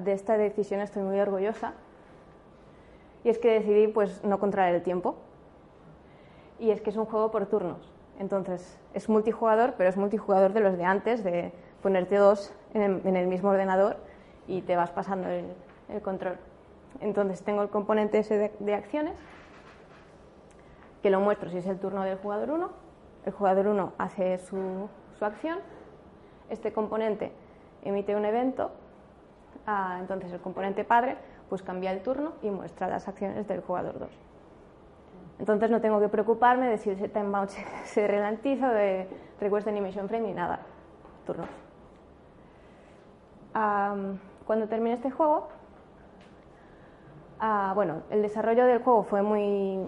de 0.05 0.13
esta 0.13 0.39
decisión 0.39 0.81
estoy 0.81 1.03
muy 1.03 1.21
orgullosa. 1.21 1.75
Y 3.23 3.29
es 3.29 3.39
que 3.39 3.51
decidí 3.51 3.89
pues 3.89 4.25
no 4.25 4.39
controlar 4.39 4.75
el 4.75 4.83
tiempo. 4.83 5.17
Y 6.59 6.71
es 6.71 6.81
que 6.81 6.89
es 6.89 6.97
un 6.97 7.05
juego 7.05 7.31
por 7.31 7.47
turnos. 7.47 7.93
Entonces, 8.19 8.79
es 8.95 9.11
multijugador, 9.11 9.75
pero 9.77 9.91
es 9.91 9.99
multijugador 9.99 10.55
de 10.55 10.61
los 10.61 10.79
de 10.79 10.85
antes, 10.85 11.23
de 11.23 11.53
ponerte 11.83 12.17
dos 12.17 12.55
en 12.73 13.17
el, 13.17 13.27
mismo 13.27 13.51
ordenador 13.51 13.99
y 14.49 14.63
te 14.63 14.75
vas 14.75 14.91
pasando 14.91 15.29
el, 15.29 16.01
control. 16.03 16.39
Entonces, 17.01 17.43
tengo 17.43 17.61
el 17.61 17.69
componente 17.69 18.19
ese 18.19 18.39
de, 18.39 18.53
de 18.59 18.75
acciones, 18.75 19.13
que 21.03 21.11
lo 21.11 21.21
muestro 21.21 21.51
si 21.51 21.59
es 21.59 21.67
el 21.67 21.79
turno 21.79 22.05
del 22.05 22.17
jugador 22.17 22.51
1 22.51 22.86
el 23.27 23.33
jugador 23.33 23.67
1 23.67 23.93
hace 23.99 24.39
su, 24.39 24.89
acción, 25.21 25.59
este 26.49 26.73
componente 26.73 27.33
emite 27.83 28.15
un 28.15 28.25
evento, 28.25 28.71
ah, 29.67 29.99
entonces 30.01 30.33
el 30.33 30.41
componente 30.41 30.85
padre 30.85 31.17
pues 31.49 31.63
cambia 31.63 31.91
el 31.91 32.03
turno 32.03 32.33
y 32.43 32.51
muestra 32.51 32.89
las 32.89 33.07
acciones 33.09 33.47
del 33.47 33.61
jugador 33.61 33.99
2. 33.99 34.09
Entonces 35.39 35.71
no 35.71 35.81
tengo 35.81 36.01
que 36.01 36.09
preocuparme 36.09 36.69
de 36.69 36.79
si 36.79 36.91
ese 36.91 37.09
timeout 37.09 37.51
se, 37.51 37.65
se 37.85 38.07
ralentiza 38.07 38.73
de 38.73 39.09
request 39.41 39.69
animation 39.69 40.09
frame 40.09 40.29
ni 40.29 40.33
nada. 40.35 40.61
Turnos. 41.27 41.49
cuando 44.47 44.69
terminé 44.69 44.95
este 44.95 45.11
juego, 45.11 45.49
ah, 47.41 47.73
bueno, 47.75 48.03
el 48.11 48.23
desarrollo 48.23 48.65
del 48.67 48.83
juego 48.83 49.03
fue 49.03 49.23
muy, 49.23 49.85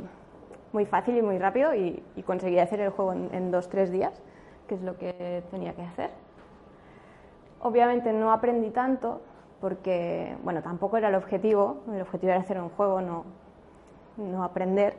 muy 0.73 0.87
fácil 0.87 1.17
y 1.17 1.23
muy 1.23 1.39
rápido 1.39 1.75
y, 1.75 2.03
conseguí 2.27 2.59
hacer 2.59 2.81
el 2.81 2.91
juego 2.91 3.13
en, 3.13 3.51
dos, 3.51 3.69
tres 3.69 3.91
días, 3.91 4.13
que 4.67 4.75
es 4.75 4.83
lo 4.83 4.99
que 4.99 5.43
tenía 5.51 5.75
que 5.75 5.83
hacer. 5.83 6.11
Obviamente 7.61 8.13
no 8.13 8.33
aprendí 8.33 8.71
tanto 8.71 9.21
porque, 9.61 10.37
bueno, 10.45 10.63
tampoco 10.63 10.97
era 10.97 11.09
el 11.09 11.15
objetivo, 11.15 11.79
el 11.93 12.03
objetivo 12.03 12.33
era 12.33 12.41
hacer 12.41 12.61
un 12.61 12.69
juego, 12.69 13.01
no, 13.01 13.25
no 14.17 14.45
aprender. 14.45 14.97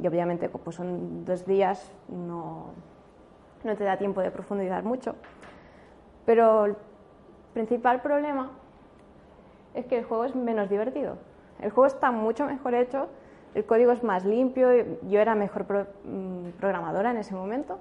Y 0.00 0.06
obviamente, 0.06 0.48
pues 0.48 0.76
son 0.76 1.24
dos 1.24 1.44
días, 1.44 1.92
no, 2.08 2.70
no 3.64 3.76
te 3.76 3.84
da 3.84 3.98
tiempo 3.98 4.22
de 4.22 4.30
profundizar 4.30 4.84
mucho. 4.84 5.16
Pero 6.24 6.66
el 6.66 6.76
principal 7.52 8.00
problema 8.00 8.50
es 9.74 9.84
que 9.86 9.98
el 9.98 10.04
juego 10.04 10.24
es 10.24 10.34
menos 10.34 10.70
divertido. 10.70 11.18
El 11.60 11.70
juego 11.70 11.86
está 11.86 12.10
mucho 12.10 12.46
mejor 12.46 12.74
hecho 12.74 13.08
el 13.54 13.64
código 13.64 13.92
es 13.92 14.02
más 14.02 14.24
limpio, 14.24 14.70
yo 15.08 15.20
era 15.20 15.34
mejor 15.34 15.66
mm, 16.04 16.50
programadora 16.58 17.10
en 17.10 17.18
ese 17.18 17.34
momento. 17.34 17.78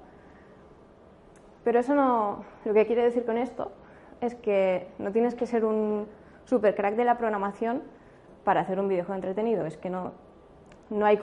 Pero 1.64 1.80
eso 1.80 1.96
no, 1.96 2.44
lo 2.66 2.74
que 2.74 2.86
quiere 2.86 3.04
decir 3.04 3.26
con 3.26 3.38
esto 3.38 3.72
es 4.20 4.36
que 4.36 4.88
no 5.00 5.12
tienes 5.12 5.36
que 5.36 5.46
ser 5.46 5.66
un 5.66 6.08
super 6.46 6.76
crack 6.76 6.96
de 6.96 7.06
la 7.06 7.18
programación 7.18 7.84
para 8.44 8.62
hacer 8.62 8.80
un 8.80 8.88
videojuego 8.88 9.16
entretenido. 9.16 9.66
Es 9.66 9.78
que 9.78 9.90
no, 9.90 10.12
no, 10.90 11.06
hay, 11.06 11.20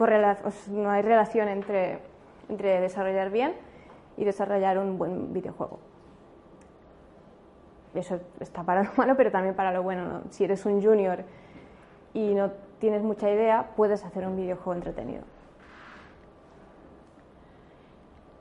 no 0.70 0.90
hay 0.90 1.02
relación 1.02 1.48
entre, 1.48 1.98
entre 2.48 2.80
desarrollar 2.80 3.30
bien 3.30 3.54
y 4.16 4.24
desarrollar 4.24 4.78
un 4.78 4.98
buen 4.98 5.32
videojuego. 5.32 5.78
Eso 7.94 8.20
está 8.40 8.62
para 8.62 8.84
lo 8.84 8.90
malo, 8.96 9.16
pero 9.16 9.30
también 9.30 9.54
para 9.54 9.72
lo 9.72 9.82
bueno. 9.82 10.22
Si 10.30 10.44
eres 10.44 10.64
un 10.66 10.82
junior 10.82 11.24
y 12.14 12.34
no 12.34 12.50
tienes 12.78 13.02
mucha 13.02 13.30
idea, 13.30 13.70
puedes 13.76 14.04
hacer 14.04 14.26
un 14.26 14.36
videojuego 14.36 14.74
entretenido. 14.74 15.22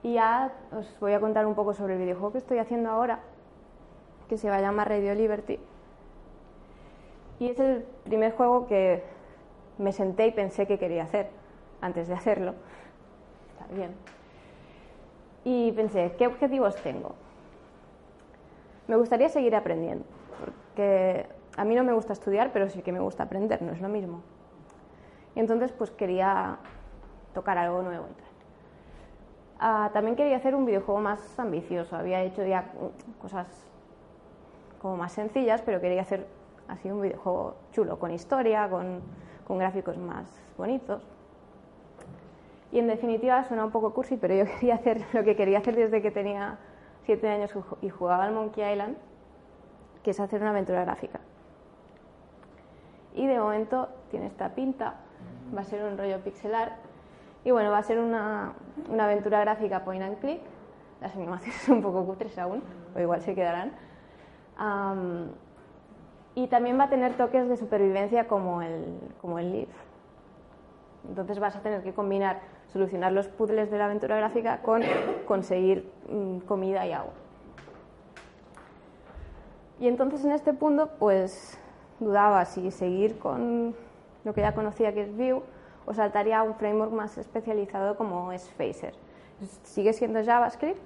Y 0.04 0.14
ya 0.14 0.54
os 0.72 1.00
voy 1.00 1.14
a 1.14 1.20
contar 1.20 1.46
un 1.46 1.56
poco 1.56 1.74
sobre 1.74 1.94
el 1.96 2.00
videojuego 2.00 2.32
que 2.32 2.38
estoy 2.38 2.60
haciendo 2.60 2.90
ahora, 2.90 3.20
que 4.30 4.38
se 4.38 4.50
va 4.50 4.58
a 4.58 4.62
llamar 4.62 4.90
Radio 4.90 5.14
Liberty. 5.16 5.60
Y 7.40 7.50
es 7.50 7.60
el 7.60 7.84
primer 8.04 8.34
juego 8.34 8.68
que 8.68 9.04
me 9.78 9.92
senté 9.92 10.28
y 10.28 10.32
pensé 10.32 10.66
que 10.66 10.80
quería 10.80 11.04
hacer 11.04 11.30
antes 11.82 12.08
de 12.08 12.14
hacerlo. 12.14 12.54
Está 13.52 13.74
bien. 13.74 13.92
Y 15.44 15.72
pensé, 15.74 16.14
¿qué 16.18 16.28
objetivos 16.28 16.76
tengo? 16.78 17.16
Me 18.88 18.96
gustaría 18.96 19.30
seguir 19.30 19.56
aprendiendo, 19.56 20.06
porque 20.40 21.26
a 21.58 21.66
mí 21.66 21.76
no 21.76 21.84
me 21.84 21.92
gusta 21.92 22.14
estudiar, 22.14 22.52
pero 22.54 22.70
sí 22.70 22.82
que 22.82 22.92
me 22.92 23.00
gusta 23.00 23.24
aprender, 23.24 23.62
no 23.62 23.74
es 23.74 23.82
lo 23.82 23.90
mismo. 23.90 24.22
Y 25.36 25.40
entonces 25.40 25.72
pues 25.72 25.92
quería 25.92 26.58
tocar 27.34 27.58
algo 27.58 27.82
nuevo. 27.82 28.06
Ah, 29.60 29.90
también 29.92 30.16
quería 30.16 30.38
hacer 30.38 30.54
un 30.54 30.66
videojuego 30.66 31.02
más 31.02 31.40
ambicioso. 31.40 31.96
Había 31.96 32.22
hecho 32.22 32.46
ya 32.46 32.72
cosas 33.20 33.48
como 34.80 34.98
más 34.98 35.14
sencillas, 35.14 35.64
pero 35.64 35.82
quería 35.82 36.02
hacer 36.02 36.28
así 36.68 36.92
un 36.92 37.02
videojuego 37.02 37.56
chulo, 37.72 37.98
con 37.98 38.12
historia, 38.12 38.70
con, 38.70 39.02
con 39.48 39.58
gráficos 39.58 39.98
más 39.98 40.28
bonitos. 40.58 41.02
Y 42.72 42.80
en 42.80 42.88
definitiva 42.88 43.44
suena 43.46 43.66
un 43.66 43.72
poco 43.72 43.94
cursi, 43.94 44.18
pero 44.18 44.36
yo 44.36 44.46
quería 44.60 44.76
hacer 44.76 45.06
lo 45.14 45.24
que 45.24 45.36
quería 45.36 45.58
hacer 45.58 45.76
desde 45.76 46.02
que 46.04 46.12
tenía 46.12 46.60
siete 47.06 47.30
años 47.30 47.52
y 47.82 47.90
jugaba 47.90 48.26
al 48.26 48.34
Monkey 48.34 48.72
Island, 48.72 48.98
que 50.04 50.12
es 50.12 50.20
hacer 50.20 50.42
una 50.42 50.52
aventura 50.52 50.84
gráfica. 50.84 51.20
Y 53.18 53.26
de 53.26 53.40
momento 53.40 53.90
tiene 54.12 54.28
esta 54.28 54.54
pinta, 54.54 54.94
va 55.56 55.62
a 55.62 55.64
ser 55.64 55.84
un 55.84 55.98
rollo 55.98 56.20
pixelar 56.20 56.76
y 57.44 57.52
bueno, 57.52 57.72
va 57.72 57.80
a 57.80 57.84
ser 57.84 58.00
una, 58.00 58.54
una 58.90 59.06
aventura 59.06 59.40
gráfica 59.40 59.84
point 59.84 60.04
and 60.04 60.20
click. 60.20 60.42
Las 61.02 61.16
animaciones 61.16 61.60
son 61.62 61.78
un 61.78 61.82
poco 61.82 62.06
cutres 62.06 62.38
aún, 62.38 62.62
o 62.96 63.00
igual 63.00 63.22
se 63.22 63.34
quedarán. 63.34 63.74
y 66.36 66.48
también 66.48 66.80
va 66.80 66.84
a 66.84 66.90
tener 66.90 67.18
toques 67.18 67.50
de 67.50 67.58
supervivencia 67.58 68.28
como 68.28 68.62
el, 68.62 69.00
como 69.20 69.40
el 69.40 69.52
Leaf. 69.52 69.70
Entonces 71.10 71.40
vas 71.40 71.56
a 71.56 71.62
tener 71.62 71.82
que 71.82 71.94
combinar 71.94 72.40
solucionar 72.72 73.12
los 73.14 73.28
puzzles 73.28 73.72
de 73.72 73.78
la 73.80 73.86
aventura 73.86 74.18
gráfica 74.18 74.62
con 74.62 74.84
conseguir 75.26 75.90
mm, 76.10 76.40
comida 76.40 76.86
y 76.86 76.92
agua. 76.92 77.14
Y 79.80 79.88
entonces 79.88 80.24
en 80.26 80.32
este 80.32 80.54
punto, 80.54 80.90
pues 81.00 81.60
dudaba 82.00 82.46
si 82.46 82.72
seguir 82.72 83.18
con 83.20 83.76
lo 84.24 84.34
que 84.34 84.42
ya 84.42 84.54
conocía 84.54 84.94
que 84.94 85.04
es 85.04 85.16
Vue 85.16 85.42
o 85.86 85.94
saltaría 85.94 86.40
a 86.40 86.44
un 86.44 86.56
framework 86.56 86.92
más 86.92 87.18
especializado 87.18 87.96
como 87.96 88.32
es 88.32 88.50
Phaser. 88.58 88.94
Sigue 89.64 89.94
siendo 89.94 90.24
JavaScript, 90.24 90.82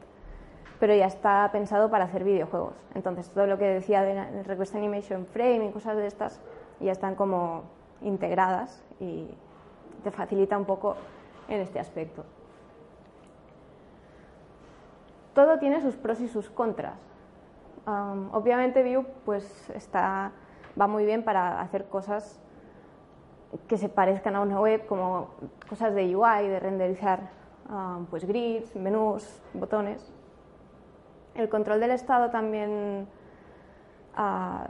pero 0.79 0.93
ya 0.93 1.07
está 1.07 1.49
pensado 1.51 1.89
para 1.89 2.05
hacer 2.05 2.23
videojuegos. 2.23 2.73
Entonces 2.95 3.29
todo 3.29 3.47
lo 3.47 3.57
que 3.57 3.65
decía 3.65 4.03
de 4.03 4.43
Request 4.43 4.75
Animation 4.75 5.25
Frame 5.25 5.67
y 5.67 5.71
cosas 5.71 5.97
de 5.97 6.07
estas 6.07 6.39
ya 6.79 6.91
están 6.91 7.15
como 7.15 7.63
integradas 8.01 8.83
y 8.99 9.27
te 10.03 10.11
facilita 10.11 10.57
un 10.57 10.65
poco 10.65 10.95
en 11.47 11.61
este 11.61 11.79
aspecto. 11.79 12.23
Todo 15.33 15.59
tiene 15.59 15.81
sus 15.81 15.95
pros 15.95 16.19
y 16.19 16.27
sus 16.27 16.49
contras. 16.49 16.95
obviamente 17.85 18.83
Vue 18.83 19.05
pues 19.25 19.69
está, 19.71 20.31
va 20.79 20.87
muy 20.87 21.05
bien 21.05 21.23
para 21.23 21.61
hacer 21.61 21.85
cosas 21.85 22.39
que 23.67 23.77
se 23.77 23.89
parezcan 23.89 24.35
a 24.35 24.41
una 24.41 24.59
web, 24.59 24.85
como 24.85 25.29
cosas 25.67 25.93
de 25.93 26.15
UI, 26.15 26.47
de 26.47 26.59
renderizar 26.59 27.29
pues 28.09 28.25
grids, 28.25 28.75
menús, 28.75 29.41
botones. 29.53 30.11
El 31.35 31.47
control 31.47 31.79
del 31.79 31.91
estado 31.91 32.29
también 32.29 33.07
ah, 34.15 34.67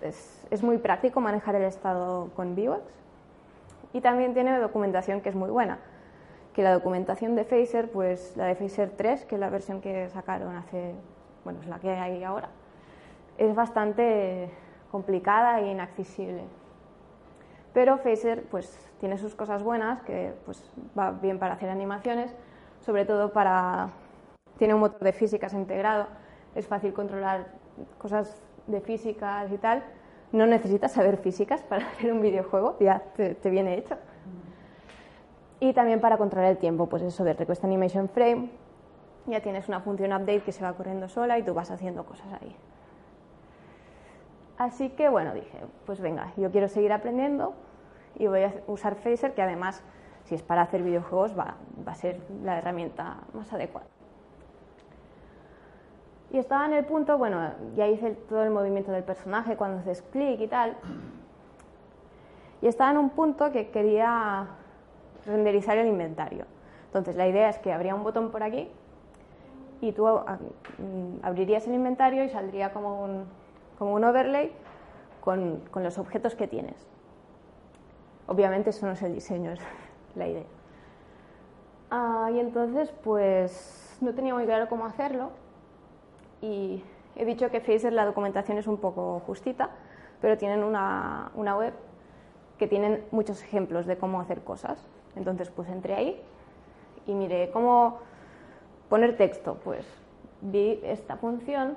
es, 0.00 0.46
es, 0.50 0.62
muy 0.62 0.78
práctico 0.78 1.20
manejar 1.20 1.54
el 1.54 1.62
estado 1.62 2.30
con 2.34 2.56
Vuex 2.56 2.82
y 3.92 4.00
también 4.00 4.34
tiene 4.34 4.58
documentación 4.58 5.20
que 5.20 5.28
es 5.28 5.36
muy 5.36 5.50
buena. 5.50 5.78
Que 6.54 6.62
la 6.62 6.72
documentación 6.72 7.36
de 7.36 7.44
Phaser, 7.44 7.90
pues 7.90 8.36
la 8.36 8.46
de 8.46 8.56
Phaser 8.56 8.90
3, 8.90 9.24
que 9.24 9.36
es 9.36 9.40
la 9.40 9.48
versión 9.48 9.80
que 9.80 10.08
sacaron 10.10 10.56
hace, 10.56 10.94
bueno, 11.44 11.60
es 11.60 11.68
la 11.68 11.78
que 11.78 11.90
hay 11.90 12.24
ahora, 12.24 12.48
es 13.38 13.54
bastante 13.54 14.50
complicada 14.92 15.60
e 15.60 15.70
inaccesible. 15.70 16.44
Pero 17.72 17.98
Phaser 17.98 18.44
pues 18.44 18.78
tiene 19.00 19.16
sus 19.16 19.34
cosas 19.34 19.62
buenas, 19.62 20.02
que 20.02 20.34
pues 20.44 20.62
va 20.96 21.10
bien 21.10 21.38
para 21.38 21.54
hacer 21.54 21.70
animaciones, 21.70 22.32
sobre 22.80 23.06
todo 23.06 23.32
para 23.32 23.88
tiene 24.58 24.74
un 24.74 24.80
motor 24.80 25.00
de 25.00 25.12
físicas 25.12 25.54
integrado, 25.54 26.06
es 26.54 26.68
fácil 26.68 26.92
controlar 26.92 27.46
cosas 27.98 28.40
de 28.66 28.80
físicas 28.80 29.50
y 29.50 29.56
tal. 29.56 29.82
No 30.30 30.46
necesitas 30.46 30.92
saber 30.92 31.16
físicas 31.16 31.62
para 31.62 31.86
hacer 31.90 32.12
un 32.12 32.20
videojuego, 32.20 32.76
ya 32.78 33.00
te, 33.16 33.34
te 33.34 33.50
viene 33.50 33.76
hecho. 33.78 33.96
Y 35.58 35.72
también 35.72 36.00
para 36.00 36.18
controlar 36.18 36.50
el 36.50 36.58
tiempo, 36.58 36.88
pues 36.88 37.02
eso 37.02 37.24
de 37.24 37.34
Request 37.34 37.64
Animation 37.64 38.08
Frame, 38.08 38.50
ya 39.26 39.40
tienes 39.40 39.68
una 39.68 39.80
función 39.80 40.12
update 40.12 40.42
que 40.42 40.52
se 40.52 40.62
va 40.62 40.72
corriendo 40.74 41.08
sola 41.08 41.38
y 41.38 41.44
tú 41.44 41.54
vas 41.54 41.70
haciendo 41.70 42.04
cosas 42.04 42.26
ahí. 42.40 42.54
Así 44.58 44.90
que 44.90 45.08
bueno, 45.08 45.34
dije, 45.34 45.58
pues 45.86 46.00
venga, 46.00 46.32
yo 46.36 46.50
quiero 46.50 46.68
seguir 46.68 46.92
aprendiendo 46.92 47.54
y 48.16 48.26
voy 48.26 48.42
a 48.42 48.54
usar 48.66 48.96
Phaser, 48.96 49.34
que 49.34 49.42
además, 49.42 49.82
si 50.24 50.34
es 50.34 50.42
para 50.42 50.62
hacer 50.62 50.82
videojuegos, 50.82 51.36
va, 51.36 51.56
va 51.86 51.92
a 51.92 51.94
ser 51.94 52.20
la 52.44 52.58
herramienta 52.58 53.18
más 53.32 53.52
adecuada. 53.52 53.86
Y 56.30 56.38
estaba 56.38 56.64
en 56.66 56.72
el 56.72 56.84
punto, 56.84 57.18
bueno, 57.18 57.52
ya 57.76 57.86
hice 57.88 58.12
todo 58.12 58.42
el 58.42 58.50
movimiento 58.50 58.90
del 58.90 59.04
personaje 59.04 59.56
cuando 59.56 59.80
haces 59.80 60.00
clic 60.00 60.40
y 60.40 60.46
tal. 60.46 60.76
Y 62.62 62.68
estaba 62.68 62.90
en 62.90 62.98
un 62.98 63.10
punto 63.10 63.52
que 63.52 63.70
quería 63.70 64.46
renderizar 65.26 65.76
el 65.76 65.88
inventario. 65.88 66.46
Entonces 66.86 67.16
la 67.16 67.26
idea 67.26 67.50
es 67.50 67.58
que 67.58 67.72
habría 67.72 67.94
un 67.94 68.02
botón 68.02 68.30
por 68.30 68.42
aquí 68.42 68.70
y 69.80 69.92
tú 69.92 70.06
ah, 70.06 70.38
mm, 70.78 71.24
abrirías 71.24 71.66
el 71.66 71.74
inventario 71.74 72.24
y 72.24 72.28
saldría 72.28 72.72
como 72.72 73.02
un, 73.02 73.24
como 73.82 73.94
un 73.94 74.04
overlay 74.04 74.52
con, 75.20 75.56
con 75.72 75.82
los 75.82 75.98
objetos 75.98 76.36
que 76.36 76.46
tienes. 76.46 76.76
Obviamente 78.28 78.70
eso 78.70 78.86
no 78.86 78.92
es 78.92 79.02
el 79.02 79.12
diseño, 79.12 79.50
es 79.50 79.58
la 80.14 80.28
idea. 80.28 80.44
Ah, 81.90 82.30
y 82.32 82.38
entonces 82.38 82.92
pues 83.02 83.98
no 84.00 84.14
tenía 84.14 84.34
muy 84.34 84.44
claro 84.44 84.68
cómo 84.68 84.86
hacerlo 84.86 85.30
y 86.40 86.84
he 87.16 87.24
dicho 87.24 87.50
que 87.50 87.60
Phaser 87.60 87.92
la 87.92 88.06
documentación 88.06 88.56
es 88.56 88.68
un 88.68 88.76
poco 88.76 89.20
justita, 89.26 89.70
pero 90.20 90.38
tienen 90.38 90.62
una, 90.62 91.32
una 91.34 91.56
web 91.56 91.74
que 92.58 92.68
tienen 92.68 93.04
muchos 93.10 93.42
ejemplos 93.42 93.86
de 93.86 93.98
cómo 93.98 94.20
hacer 94.20 94.44
cosas. 94.44 94.78
Entonces, 95.16 95.50
pues 95.50 95.68
entré 95.68 95.94
ahí 95.94 96.22
y 97.08 97.14
miré 97.14 97.50
cómo 97.50 97.98
poner 98.88 99.16
texto. 99.16 99.58
Pues 99.64 99.84
vi 100.40 100.78
esta 100.84 101.16
función 101.16 101.76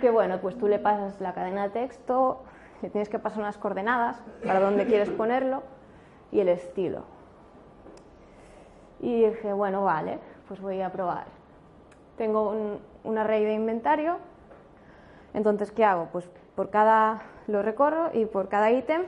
que, 0.00 0.10
bueno, 0.10 0.40
pues 0.40 0.56
tú 0.56 0.68
le 0.68 0.78
pasas 0.78 1.20
la 1.20 1.34
cadena 1.34 1.64
de 1.64 1.70
texto, 1.70 2.42
le 2.82 2.90
tienes 2.90 3.08
que 3.08 3.18
pasar 3.18 3.40
unas 3.40 3.58
coordenadas 3.58 4.22
para 4.44 4.60
dónde 4.60 4.86
quieres 4.86 5.10
ponerlo 5.10 5.62
y 6.32 6.40
el 6.40 6.48
estilo. 6.48 7.04
Y 9.00 9.24
dije, 9.24 9.52
bueno, 9.52 9.84
vale, 9.84 10.18
pues 10.48 10.60
voy 10.60 10.80
a 10.80 10.90
probar 10.90 11.40
tengo 12.20 12.52
un, 13.02 13.16
array 13.16 13.46
de 13.46 13.54
inventario, 13.54 14.18
entonces 15.32 15.72
¿qué 15.72 15.86
hago? 15.86 16.08
Pues 16.12 16.28
por 16.54 16.68
cada, 16.68 17.22
lo 17.46 17.62
recorro 17.62 18.10
y 18.12 18.26
por 18.26 18.50
cada 18.50 18.70
ítem 18.72 19.04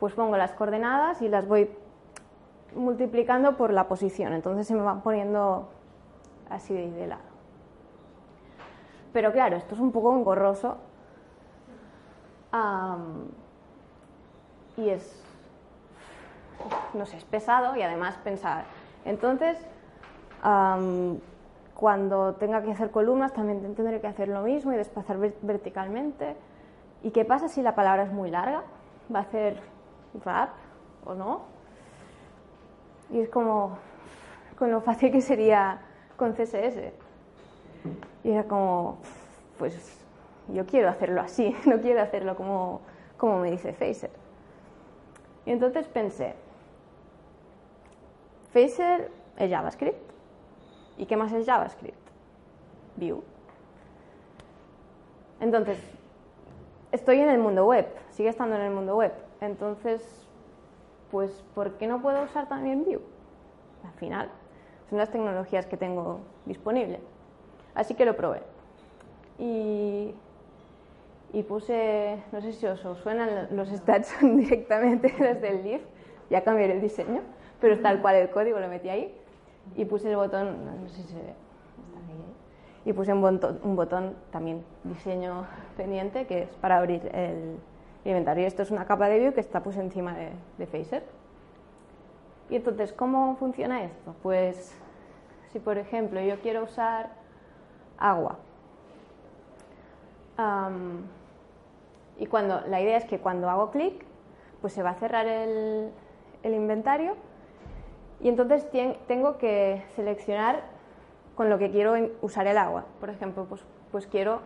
pues 0.00 0.14
pongo 0.14 0.38
las 0.38 0.54
coordenadas 0.54 1.20
y 1.20 1.28
las 1.28 1.46
voy 1.46 1.68
multiplicando 2.74 3.58
por 3.58 3.70
la 3.70 3.86
posición, 3.86 4.32
entonces 4.32 4.66
se 4.66 4.74
me 4.74 4.80
van 4.80 5.02
poniendo 5.02 5.68
así 6.48 6.72
de, 6.72 7.06
lado. 7.06 7.31
Pero 9.12 9.32
claro, 9.32 9.56
esto 9.56 9.74
es 9.74 9.80
un 9.80 9.92
poco 9.92 10.16
engorroso 10.16 10.76
y 14.76 14.88
es, 14.88 15.22
no 16.94 17.06
sé, 17.06 17.16
es 17.18 17.24
pesado 17.24 17.76
y 17.76 17.82
además 17.82 18.16
pensar. 18.18 18.64
Entonces, 19.04 19.58
cuando 21.74 22.34
tenga 22.34 22.62
que 22.62 22.72
hacer 22.72 22.90
columnas 22.90 23.32
también 23.32 23.74
tendré 23.74 24.00
que 24.00 24.06
hacer 24.06 24.28
lo 24.28 24.42
mismo 24.42 24.72
y 24.72 24.76
desplazar 24.76 25.18
verticalmente. 25.18 26.36
¿Y 27.02 27.10
qué 27.10 27.24
pasa 27.24 27.48
si 27.48 27.62
la 27.62 27.74
palabra 27.74 28.04
es 28.04 28.12
muy 28.12 28.30
larga? 28.30 28.62
¿Va 29.14 29.18
a 29.20 29.22
hacer 29.22 29.60
rap 30.24 30.50
o 31.04 31.14
no? 31.14 31.42
Y 33.10 33.20
es 33.20 33.28
como 33.28 33.76
con 34.56 34.70
lo 34.70 34.80
fácil 34.80 35.10
que 35.10 35.20
sería 35.20 35.80
con 36.16 36.32
CSS. 36.32 36.92
Y 38.24 38.30
era 38.30 38.44
como, 38.44 38.98
pues 39.58 40.04
yo 40.48 40.66
quiero 40.66 40.88
hacerlo 40.88 41.20
así, 41.20 41.54
no 41.66 41.80
quiero 41.80 42.00
hacerlo 42.02 42.36
como, 42.36 42.80
como 43.16 43.38
me 43.38 43.50
dice 43.50 43.72
Phaser. 43.72 44.10
Y 45.44 45.50
entonces 45.50 45.88
pensé, 45.88 46.34
Phaser 48.52 49.10
es 49.36 49.50
JavaScript, 49.50 50.12
¿Y 50.98 51.06
qué 51.06 51.16
más 51.16 51.32
es 51.32 51.46
JavaScript? 51.46 51.96
Vue. 52.96 53.22
Entonces, 55.40 55.78
estoy 56.92 57.18
en 57.20 57.30
el 57.30 57.38
mundo 57.38 57.66
web, 57.66 57.86
sigue 58.10 58.28
estando 58.28 58.56
en 58.56 58.62
el 58.62 58.70
mundo 58.72 58.96
web. 58.96 59.12
Entonces, 59.40 60.28
pues, 61.10 61.42
¿por 61.54 61.72
qué 61.72 61.86
no 61.86 62.00
puedo 62.02 62.22
usar 62.22 62.48
también 62.48 62.84
Vue? 62.84 63.00
Al 63.84 63.92
final, 63.94 64.30
son 64.88 64.98
las 64.98 65.10
tecnologías 65.10 65.66
que 65.66 65.76
tengo 65.76 66.20
disponibles. 66.44 67.00
Así 67.74 67.94
que 67.94 68.04
lo 68.04 68.16
probé. 68.16 68.42
Y, 69.38 70.14
y 71.32 71.42
puse, 71.42 72.18
no 72.32 72.40
sé 72.40 72.52
si 72.52 72.66
os, 72.66 72.80
suenan 73.02 73.48
los 73.50 73.68
stats 73.68 74.14
directamente 74.22 75.14
desde 75.18 75.48
el 75.48 75.62
Leaf, 75.64 75.82
ya 76.30 76.42
cambié 76.42 76.70
el 76.70 76.80
diseño, 76.80 77.22
pero 77.60 77.78
tal 77.80 78.02
cual 78.02 78.16
el 78.16 78.30
código, 78.30 78.60
lo 78.60 78.68
metí 78.68 78.88
ahí 78.88 79.14
y 79.76 79.84
puse 79.84 80.10
el 80.10 80.16
botón, 80.16 80.64
no 80.82 80.88
sé 80.88 81.02
si 81.02 81.08
se 81.08 81.16
ve, 81.16 81.30
¿eh? 81.30 81.34
y 82.84 82.92
puse 82.92 83.12
un 83.12 83.20
botón, 83.20 83.60
un 83.62 83.76
botón 83.76 84.16
también 84.30 84.64
diseño 84.84 85.46
pendiente 85.76 86.26
que 86.26 86.42
es 86.42 86.50
para 86.56 86.78
abrir 86.78 87.08
el 87.14 87.56
inventario. 88.04 88.46
Esto 88.46 88.62
es 88.62 88.70
una 88.70 88.86
capa 88.86 89.08
de 89.08 89.20
Vue 89.20 89.34
que 89.34 89.40
está 89.40 89.62
pues 89.62 89.76
encima 89.76 90.14
de, 90.14 90.30
de 90.58 90.66
Phaser 90.66 91.04
Y 92.50 92.56
entonces, 92.56 92.92
¿cómo 92.92 93.36
funciona 93.36 93.84
esto? 93.84 94.14
Pues 94.22 94.76
si 95.52 95.60
por 95.60 95.78
ejemplo 95.78 96.20
yo 96.20 96.40
quiero 96.40 96.64
usar 96.64 97.21
agua, 98.10 98.38
y 102.18 102.26
cuando 102.26 102.60
la 102.68 102.80
idea 102.80 102.96
es 102.96 103.04
que 103.04 103.18
cuando 103.18 103.50
hago 103.50 103.70
clic, 103.70 104.04
pues 104.60 104.72
se 104.72 104.82
va 104.82 104.90
a 104.90 104.94
cerrar 104.94 105.26
el, 105.26 105.92
inventario 106.44 107.16
y 108.20 108.28
entonces 108.28 108.68
tengo 109.06 109.38
que 109.38 109.84
seleccionar 109.94 110.62
con 111.34 111.48
lo 111.50 111.58
que 111.58 111.70
quiero 111.70 111.94
usar 112.20 112.46
el 112.46 112.58
agua. 112.58 112.84
Por 113.00 113.10
ejemplo, 113.10 113.46
pues, 113.48 113.64
pues 113.90 114.06
quiero 114.06 114.40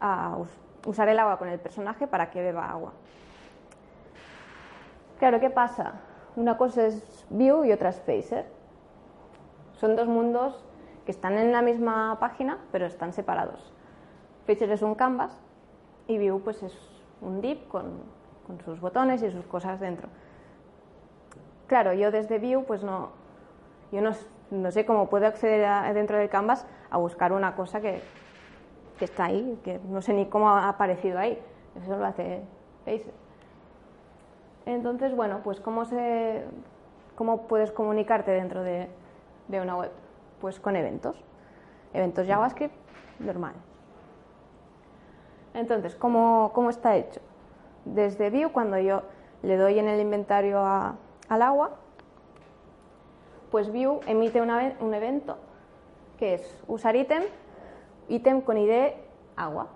ah, 0.00 0.38
usar 0.86 1.08
el 1.08 1.18
agua 1.18 1.38
con 1.38 1.48
el 1.48 1.58
personaje 1.58 2.06
para 2.06 2.30
que 2.30 2.40
beba 2.40 2.70
agua. 2.70 2.92
Claro, 5.18 5.40
¿qué 5.40 5.50
pasa? 5.50 6.00
Una 6.34 6.58
cosa 6.58 6.86
es 6.86 7.26
View 7.30 7.64
y 7.64 7.72
otra 7.72 7.90
es 7.90 8.00
Phaser. 8.00 8.46
Son 9.74 9.94
dos 9.94 10.08
mundos 10.08 10.64
que 11.06 11.12
están 11.12 11.38
en 11.38 11.52
la 11.52 11.62
misma 11.62 12.18
página, 12.18 12.58
pero 12.72 12.84
están 12.84 13.12
separados. 13.12 13.72
Phaser 14.46 14.70
es 14.70 14.82
un 14.82 14.96
canvas 14.96 15.40
y 16.08 16.18
View 16.18 16.40
pues 16.40 16.62
es 16.62 16.76
un 17.20 17.40
div 17.40 17.66
con, 17.68 18.16
sus 18.64 18.80
botones 18.80 19.22
y 19.22 19.30
sus 19.30 19.46
cosas 19.46 19.80
dentro. 19.80 20.08
Claro, 21.68 21.92
yo 21.94 22.10
desde 22.10 22.38
View 22.38 22.64
pues 22.64 22.82
no, 22.82 23.10
yo 23.92 24.00
no, 24.02 24.70
sé 24.70 24.84
cómo 24.84 25.08
puedo 25.08 25.26
acceder 25.26 25.94
dentro 25.94 26.18
del 26.18 26.28
canvas 26.28 26.66
a 26.90 26.98
buscar 26.98 27.32
una 27.32 27.54
cosa 27.54 27.80
que, 27.80 28.02
que, 28.98 29.04
está 29.04 29.26
ahí, 29.26 29.58
que 29.64 29.80
no 29.88 30.02
sé 30.02 30.12
ni 30.12 30.26
cómo 30.26 30.50
ha 30.50 30.68
aparecido 30.68 31.18
ahí. 31.18 31.40
Eso 31.80 31.96
lo 31.96 32.04
hace 32.04 32.42
Phaser. 32.84 33.14
Entonces, 34.64 35.14
bueno, 35.14 35.40
pues 35.44 35.60
¿cómo, 35.60 35.84
se, 35.84 36.44
cómo 37.14 37.46
puedes 37.46 37.70
comunicarte 37.70 38.32
dentro 38.32 38.62
de, 38.62 38.88
de 39.46 39.60
una 39.60 39.76
web? 39.76 40.05
Pues 40.40 40.60
con 40.60 40.76
eventos. 40.76 41.16
Eventos 41.94 42.26
JavaScript 42.26 42.74
normal. 43.18 43.54
Entonces, 45.54 45.94
¿cómo, 45.94 46.52
está 46.68 46.96
hecho? 46.96 47.20
Desde 47.84 48.30
View, 48.30 48.52
cuando 48.52 48.78
yo 48.78 49.02
le 49.42 49.56
doy 49.56 49.78
en 49.78 49.88
el 49.88 50.00
inventario 50.00 50.62
al 50.62 51.42
agua, 51.42 51.76
pues 53.50 53.72
View 53.72 54.00
emite 54.06 54.42
un 54.42 54.94
evento 54.94 55.38
que 56.18 56.34
es 56.34 56.64
usar 56.66 56.96
ítem, 56.96 57.22
ítem 58.08 58.40
con 58.40 58.58
ID 58.58 58.92
agua. 59.36 59.68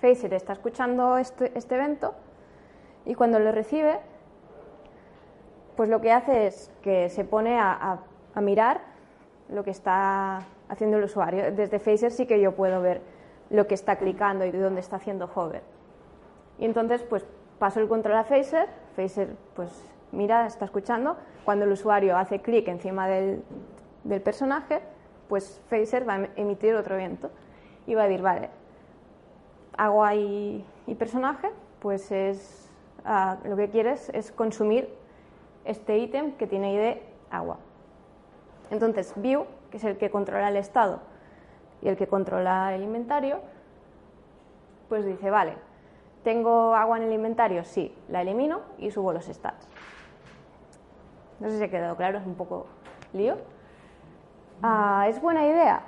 Facer 0.00 0.34
está 0.34 0.52
escuchando 0.52 1.16
este, 1.18 1.56
este, 1.56 1.74
evento 1.74 2.14
y 3.04 3.14
cuando 3.14 3.38
lo 3.38 3.52
recibe, 3.52 3.98
pues 5.76 5.88
lo 5.88 6.00
que 6.00 6.12
hace 6.12 6.46
es 6.46 6.70
que 6.82 7.08
se 7.08 7.24
pone 7.24 7.58
a, 7.58 8.00
a 8.34 8.40
mirar 8.40 8.95
lo 9.48 9.64
que 9.64 9.70
está 9.70 10.42
haciendo 10.68 10.98
el 10.98 11.04
usuario. 11.04 11.52
Desde 11.52 11.78
Facer 11.78 12.10
sí 12.10 12.26
que 12.26 12.40
yo 12.40 12.52
puedo 12.52 12.80
ver 12.80 13.02
lo 13.50 13.66
que 13.66 13.74
está 13.74 13.96
clicando 13.96 14.44
y 14.44 14.50
de 14.50 14.58
dónde 14.58 14.80
está 14.80 14.96
haciendo 14.96 15.30
hover. 15.34 15.62
Y 16.58 16.64
entonces, 16.64 17.02
pues 17.02 17.24
paso 17.58 17.80
el 17.80 17.88
control 17.88 18.16
a 18.16 18.24
Phaser, 18.24 18.68
Phaser 18.96 19.36
pues 19.54 19.70
mira, 20.12 20.46
está 20.46 20.64
escuchando, 20.64 21.16
cuando 21.44 21.64
el 21.64 21.72
usuario 21.72 22.16
hace 22.16 22.40
clic 22.40 22.68
encima 22.68 23.08
del, 23.08 23.42
del, 24.04 24.20
personaje, 24.20 24.80
pues 25.28 25.60
Phaser 25.68 26.08
va 26.08 26.14
a 26.14 26.16
em-, 26.16 26.30
emitir 26.36 26.74
otro 26.74 26.94
evento 26.94 27.30
y 27.86 27.94
va 27.94 28.02
a 28.02 28.08
decir, 28.08 28.22
vale, 28.22 28.50
agua 29.76 30.14
y, 30.14 30.64
y 30.86 30.94
personaje, 30.94 31.50
pues 31.80 32.10
es 32.10 32.70
ah, 33.04 33.38
lo 33.44 33.56
que 33.56 33.68
quieres 33.68 34.10
es 34.14 34.32
consumir 34.32 34.88
este 35.64 35.98
ítem 35.98 36.32
que 36.32 36.46
tiene 36.46 36.74
ID 36.74 36.96
agua. 37.30 37.58
Entonces, 38.70 39.12
View, 39.16 39.46
que 39.70 39.76
es 39.76 39.84
el 39.84 39.96
que 39.96 40.10
controla 40.10 40.48
el 40.48 40.56
estado 40.56 41.00
y 41.82 41.88
el 41.88 41.96
que 41.96 42.06
controla 42.06 42.74
el 42.74 42.82
inventario, 42.82 43.40
pues 44.88 45.04
dice, 45.04 45.30
vale, 45.30 45.54
¿tengo 46.24 46.74
agua 46.74 46.96
en 46.96 47.04
el 47.04 47.12
inventario? 47.12 47.64
Sí, 47.64 47.94
la 48.08 48.22
elimino 48.22 48.60
y 48.78 48.90
subo 48.90 49.12
los 49.12 49.26
stats. 49.26 49.68
No 51.40 51.50
sé 51.50 51.58
si 51.58 51.64
ha 51.64 51.70
quedado 51.70 51.96
claro, 51.96 52.18
es 52.18 52.26
un 52.26 52.34
poco 52.34 52.66
lío. 53.12 53.36
Ah, 54.62 55.06
¿Es 55.08 55.20
buena 55.20 55.44
idea? 55.46 55.82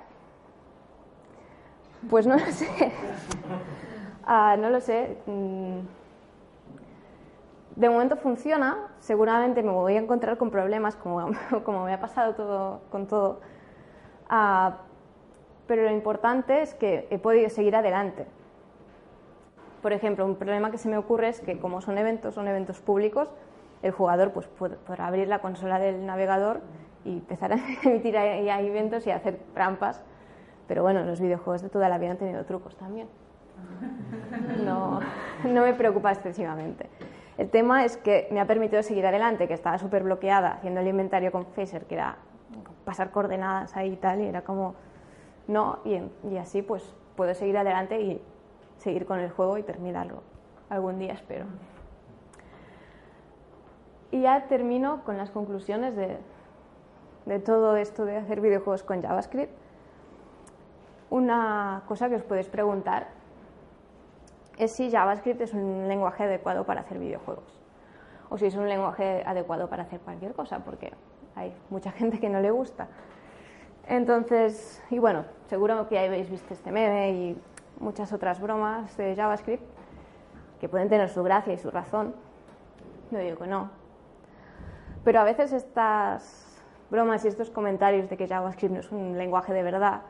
Pues 2.09 2.27
no 2.27 2.37
lo 2.37 2.47
sé. 2.47 2.69
Ah, 4.31 4.57
no 4.59 4.69
lo 4.69 4.79
sé. 4.83 5.17
Mm. 5.25 5.79
De 7.79 7.89
momento 7.89 8.17
funciona, 8.17 8.89
seguramente 8.99 9.63
me 9.63 9.71
voy 9.71 9.95
a 9.95 10.01
encontrar 10.01 10.37
con 10.37 10.51
problemas 10.51 10.97
como, 10.97 11.31
como 11.65 11.85
me 11.85 11.93
ha 11.95 12.01
pasado 12.01 12.35
todo, 12.35 12.81
con 12.91 13.07
todo. 13.07 13.39
Ah, 14.29 14.79
pero 15.69 15.85
lo 15.85 15.93
importante 15.93 16.61
es 16.61 16.75
que 16.75 17.07
he 17.09 17.19
podido 17.21 17.49
seguir 17.51 17.77
adelante. 17.77 18.27
Por 19.81 19.93
ejemplo, 19.93 20.27
un 20.27 20.35
problema 20.35 20.73
que 20.73 20.79
se 20.79 20.89
me 20.89 20.99
ocurre 20.99 21.29
es 21.29 21.41
que 21.41 21.61
como 21.61 21.81
son 21.81 21.99
eventos, 21.99 22.35
son 22.35 22.49
eventos 22.49 22.81
públicos, 22.81 23.33
el 23.85 23.93
jugador 23.93 24.33
pues, 24.33 24.49
podrá 24.49 25.07
abrir 25.07 25.29
la 25.29 25.39
consola 25.39 25.79
del 25.79 26.05
navegador 26.05 26.63
y 27.05 27.13
empezar 27.13 27.53
a 27.53 27.59
emitir 27.85 28.19
ahí 28.19 28.67
eventos 28.67 29.07
y 29.07 29.13
hacer 29.13 29.39
trampas. 29.55 30.03
Pero 30.67 30.83
bueno, 30.83 31.05
los 31.05 31.21
videojuegos 31.21 31.63
de 31.63 31.69
toda 31.69 31.89
la 31.89 31.99
vida 31.99 32.11
han 32.11 32.19
tenido 32.19 32.45
trucos 32.45 32.75
también. 32.77 33.07
No, 34.65 34.99
no 35.45 35.63
me 35.63 35.75
preocupa 35.75 36.11
excesivamente. 36.11 36.89
El 37.39 37.51
tema 37.51 37.85
es 37.85 37.97
que 37.97 38.27
me 38.33 38.41
ha 38.41 38.47
permitido 38.47 38.83
seguir 38.83 39.07
adelante, 39.07 39.47
que 39.47 39.55
estaba 39.55 39.79
súper 39.79 40.03
bloqueada 40.03 40.55
haciendo 40.55 40.81
el 40.81 40.89
inventario 40.89 41.31
con 41.31 41.47
Phaser, 41.47 41.87
que 41.87 41.95
era 41.95 42.17
pasar 42.85 43.13
coordenadas 43.13 43.77
ahí 43.77 43.93
y 43.93 43.97
tal, 43.97 44.21
y 44.21 44.27
era 44.27 44.43
como 44.43 44.75
no, 45.47 45.79
y, 45.85 46.37
así 46.37 46.63
pues 46.63 46.95
puedo 47.17 47.33
seguir 47.35 47.57
adelante 47.57 48.01
y 48.01 48.21
seguir 48.79 49.07
con 49.07 49.21
el 49.21 49.31
juego 49.31 49.57
y 49.57 49.63
terminarlo 49.63 50.23
algún 50.69 50.99
día, 50.99 51.13
espero. 51.13 51.47
Y 54.11 54.23
ya 54.23 54.49
termino 54.49 55.05
con 55.05 55.17
las 55.17 55.31
conclusiones 55.31 55.95
de, 55.95 56.19
de 57.27 57.39
todo 57.39 57.77
esto 57.77 58.05
de 58.05 58.17
hacer 58.17 58.41
videojuegos 58.41 58.83
con 58.83 59.01
JavaScript. 59.01 59.53
Una 61.09 61.85
cosa 61.87 62.09
que 62.09 62.17
os 62.17 62.23
podéis 62.23 62.49
preguntar 62.49 63.18
es 64.59 64.73
si 64.73 64.91
JavaScript 64.91 65.41
es 65.41 65.55
un 65.55 65.89
lenguaje 65.89 66.25
adecuado 66.25 66.65
para 66.65 66.81
hacer 66.83 66.99
videojuegos 66.99 67.63
o 68.29 68.37
si 68.37 68.47
es 68.47 68.55
un 68.57 68.69
lenguaje 68.69 69.23
adecuado 69.25 69.69
para 69.69 69.85
hacer 69.85 70.01
cualquier 70.01 70.35
cosa, 70.35 70.59
porque 70.59 70.93
hay 71.35 71.55
mucha 71.71 71.91
gente 71.93 72.21
que 72.21 72.29
no 72.29 72.41
le 72.41 72.51
gusta. 72.51 72.89
Entonces, 73.87 74.83
y 74.91 74.99
bueno, 74.99 75.25
seguro 75.47 75.89
que 75.89 75.99
habéis 75.99 76.29
visto 76.29 76.53
este 76.53 76.71
meme 76.71 77.13
y 77.13 77.41
muchas 77.81 78.13
otras 78.13 78.41
bromas 78.41 78.95
de 78.99 79.17
JavaScript 79.17 79.63
que 80.61 80.69
pueden 80.69 80.89
tener 80.89 81.09
su 81.09 81.23
gracia 81.23 81.55
y 81.55 81.59
su 81.59 81.71
razón. 81.71 82.15
No 83.11 83.19
digo 83.19 83.39
que 83.39 83.47
no. 83.47 83.71
Pero 85.05 85.21
a 85.21 85.25
veces 85.25 85.53
estas 85.53 86.63
bromas 86.91 87.25
y 87.25 87.29
estos 87.29 87.51
comentarios 87.51 88.11
de 88.11 88.17
que 88.19 88.29
JavaScript 88.29 88.75
no 88.75 88.81
es 88.81 88.93
un 88.93 89.17
lenguaje 89.17 89.55
de 89.55 89.63
verdad 89.63 90.03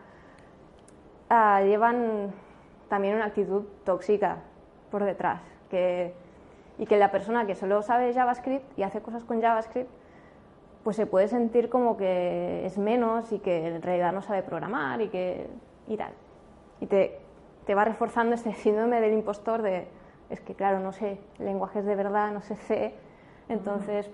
ah, 1.28 1.60
llevan 1.62 2.32
también 2.88 3.14
una 3.14 3.26
actitud 3.26 3.64
tóxica 3.84 4.38
por 4.90 5.04
detrás. 5.04 5.42
Que, 5.70 6.14
y 6.78 6.86
que 6.86 6.96
la 6.96 7.10
persona 7.10 7.46
que 7.46 7.54
solo 7.54 7.82
sabe 7.82 8.12
JavaScript 8.12 8.78
y 8.78 8.82
hace 8.82 9.00
cosas 9.02 9.24
con 9.24 9.40
JavaScript 9.40 9.90
pues 10.84 10.96
se 10.96 11.06
puede 11.06 11.28
sentir 11.28 11.68
como 11.68 11.96
que 11.96 12.64
es 12.64 12.78
menos 12.78 13.32
y 13.32 13.40
que 13.40 13.66
en 13.66 13.82
realidad 13.82 14.12
no 14.12 14.22
sabe 14.22 14.42
programar 14.42 15.00
y 15.00 15.08
que 15.08 15.48
y 15.86 15.96
tal. 15.96 16.12
Y 16.80 16.86
te, 16.86 17.18
te 17.66 17.74
va 17.74 17.84
reforzando 17.84 18.34
este 18.34 18.52
síndrome 18.54 19.00
del 19.00 19.12
impostor 19.12 19.62
de, 19.62 19.88
es 20.30 20.40
que 20.40 20.54
claro, 20.54 20.80
no 20.80 20.92
sé 20.92 21.18
lenguajes 21.38 21.84
de 21.84 21.94
verdad, 21.94 22.32
no 22.32 22.42
sé 22.42 22.56
C, 22.56 22.94
entonces 23.48 24.10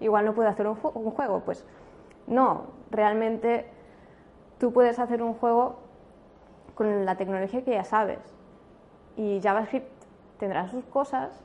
igual 0.00 0.24
no 0.24 0.34
puedo 0.34 0.48
hacer 0.48 0.66
un, 0.66 0.78
un 0.94 1.10
juego. 1.10 1.40
Pues 1.40 1.66
no, 2.26 2.66
realmente 2.90 3.66
tú 4.58 4.72
puedes 4.72 4.98
hacer 4.98 5.22
un 5.22 5.34
juego 5.34 5.79
con 6.80 7.04
la 7.04 7.14
tecnología 7.16 7.62
que 7.62 7.72
ya 7.72 7.84
sabes. 7.84 8.20
Y 9.14 9.38
JavaScript 9.42 9.86
tendrá 10.38 10.66
sus 10.66 10.82
cosas, 10.86 11.44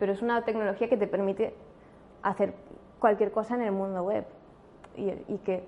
pero 0.00 0.10
es 0.10 0.22
una 0.22 0.42
tecnología 0.42 0.88
que 0.88 0.96
te 0.96 1.06
permite 1.06 1.54
hacer 2.24 2.52
cualquier 2.98 3.30
cosa 3.30 3.54
en 3.54 3.62
el 3.62 3.70
mundo 3.70 4.02
web 4.02 4.24
y, 4.96 5.38
que 5.44 5.64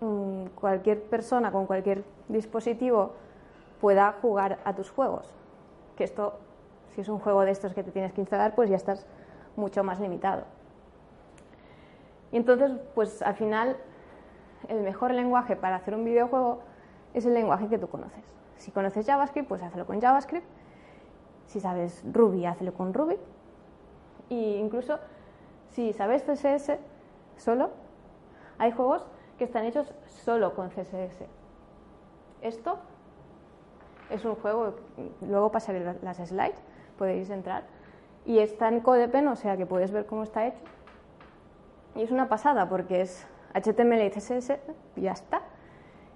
mm, 0.00 0.46
cualquier 0.56 1.00
persona 1.04 1.52
con 1.52 1.66
cualquier 1.66 2.02
dispositivo 2.26 3.12
pueda 3.80 4.16
jugar 4.20 4.58
a 4.64 4.74
tus 4.74 4.90
juegos. 4.90 5.32
Que 5.96 6.02
esto, 6.02 6.40
si 6.96 7.02
es 7.02 7.08
un 7.08 7.20
juego 7.20 7.42
de 7.42 7.52
estos 7.52 7.74
que 7.74 7.84
te 7.84 7.92
tienes 7.92 8.12
que 8.12 8.22
instalar, 8.22 8.56
pues 8.56 8.68
ya 8.68 8.76
estás 8.76 9.06
mucho 9.54 9.84
más 9.84 10.00
limitado. 10.00 10.42
Y 12.32 12.38
entonces, 12.38 12.72
pues 12.96 13.22
al 13.22 13.36
final, 13.36 13.76
el 14.66 14.80
mejor 14.80 15.14
lenguaje 15.14 15.54
para 15.54 15.76
hacer 15.76 15.94
un 15.94 16.04
videojuego 16.04 16.58
es 17.14 17.24
el 17.24 17.34
lenguaje 17.34 17.68
que 17.68 17.78
tú 17.78 17.86
conoces. 17.88 18.38
Si 18.58 18.70
conoces 18.70 19.06
JavaScript, 19.06 19.48
pues 19.48 19.62
hazlo 19.62 19.86
con 19.86 20.00
JavaScript. 20.00 20.46
Si 21.46 21.60
sabes 21.60 22.04
Ruby, 22.12 22.44
hazlo 22.44 22.74
con 22.74 22.92
Ruby. 22.92 23.16
Y 24.28 24.56
incluso 24.56 24.98
si 25.70 25.92
sabes 25.92 26.22
CSS 26.24 26.78
solo, 27.36 27.70
hay 28.58 28.72
juegos 28.72 29.06
que 29.38 29.44
están 29.44 29.64
hechos 29.64 29.94
solo 30.06 30.54
con 30.54 30.68
CSS. 30.68 31.24
Esto 32.42 32.78
es 34.10 34.24
un 34.24 34.34
juego, 34.34 34.74
luego 35.20 35.50
pasaré 35.50 35.80
las 36.02 36.16
slides, 36.16 36.60
podéis 36.98 37.30
entrar, 37.30 37.64
y 38.24 38.38
está 38.40 38.68
en 38.68 38.80
CodePen, 38.80 39.28
o 39.28 39.36
sea 39.36 39.56
que 39.56 39.66
puedes 39.66 39.92
ver 39.92 40.06
cómo 40.06 40.22
está 40.22 40.46
hecho. 40.46 40.60
Y 41.94 42.02
es 42.02 42.10
una 42.10 42.28
pasada 42.28 42.68
porque 42.68 43.00
es 43.00 43.26
HTML 43.54 44.02
y 44.02 44.10
CSS 44.10 44.58
ya 44.96 45.12
está. 45.12 45.42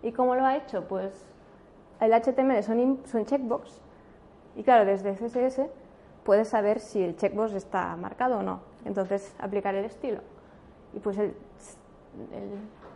¿Y 0.02 0.12
cómo 0.12 0.34
lo 0.34 0.44
ha 0.44 0.56
hecho? 0.56 0.86
Pues 0.88 1.26
el 2.06 2.12
HTML 2.12 2.62
son, 2.62 3.00
son 3.04 3.24
checkbox 3.24 3.80
y 4.56 4.62
claro, 4.62 4.84
desde 4.84 5.14
CSS 5.14 5.66
puedes 6.24 6.48
saber 6.48 6.80
si 6.80 7.02
el 7.02 7.16
checkbox 7.16 7.54
está 7.54 7.96
marcado 7.96 8.38
o 8.38 8.42
no. 8.42 8.60
Entonces, 8.84 9.34
aplicar 9.38 9.74
el 9.74 9.84
estilo. 9.84 10.20
Y 10.94 11.00
pues 11.00 11.16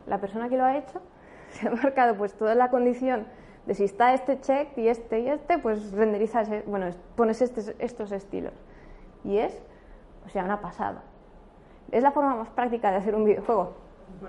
la 0.06 0.18
persona 0.18 0.48
que 0.48 0.56
lo 0.56 0.64
ha 0.64 0.76
hecho 0.76 1.00
se 1.50 1.68
ha 1.68 1.70
marcado 1.70 2.16
pues 2.16 2.34
toda 2.34 2.54
la 2.54 2.70
condición 2.70 3.26
de 3.66 3.74
si 3.74 3.84
está 3.84 4.14
este 4.14 4.40
check 4.40 4.76
y 4.78 4.88
este 4.88 5.20
y 5.20 5.28
este, 5.28 5.58
pues 5.58 5.90
renderizas, 5.90 6.48
bueno, 6.66 6.86
pones 7.16 7.42
estos 7.42 8.12
estilos. 8.12 8.52
Y 9.24 9.38
es, 9.38 9.60
o 10.24 10.28
sea, 10.28 10.44
una 10.44 10.60
pasada. 10.60 11.02
¿Es 11.90 12.02
la 12.02 12.12
forma 12.12 12.36
más 12.36 12.48
práctica 12.50 12.90
de 12.90 12.98
hacer 12.98 13.14
un 13.14 13.24
videojuego? 13.24 13.74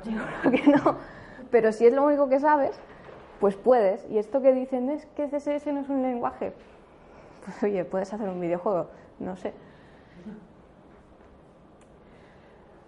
Yo 0.06 0.20
creo 0.42 0.52
que 0.52 0.72
no. 0.72 0.96
Pero 1.52 1.72
si 1.72 1.86
es 1.86 1.94
lo 1.94 2.04
único 2.04 2.30
que 2.30 2.40
sabes, 2.40 2.80
pues 3.40 3.56
puedes. 3.56 4.06
Y 4.10 4.18
esto 4.18 4.42
que 4.42 4.54
dicen 4.54 4.90
es 4.90 5.06
que 5.08 5.28
CSS 5.28 5.68
no 5.68 5.82
es 5.82 5.90
un 5.90 6.02
lenguaje. 6.02 6.54
Pues 7.46 7.64
oye, 7.64 7.86
puedes 7.86 8.14
hacer 8.14 8.28
un 8.28 8.42
videojuego, 8.42 8.88
no 9.20 9.36
sé. 9.36 9.54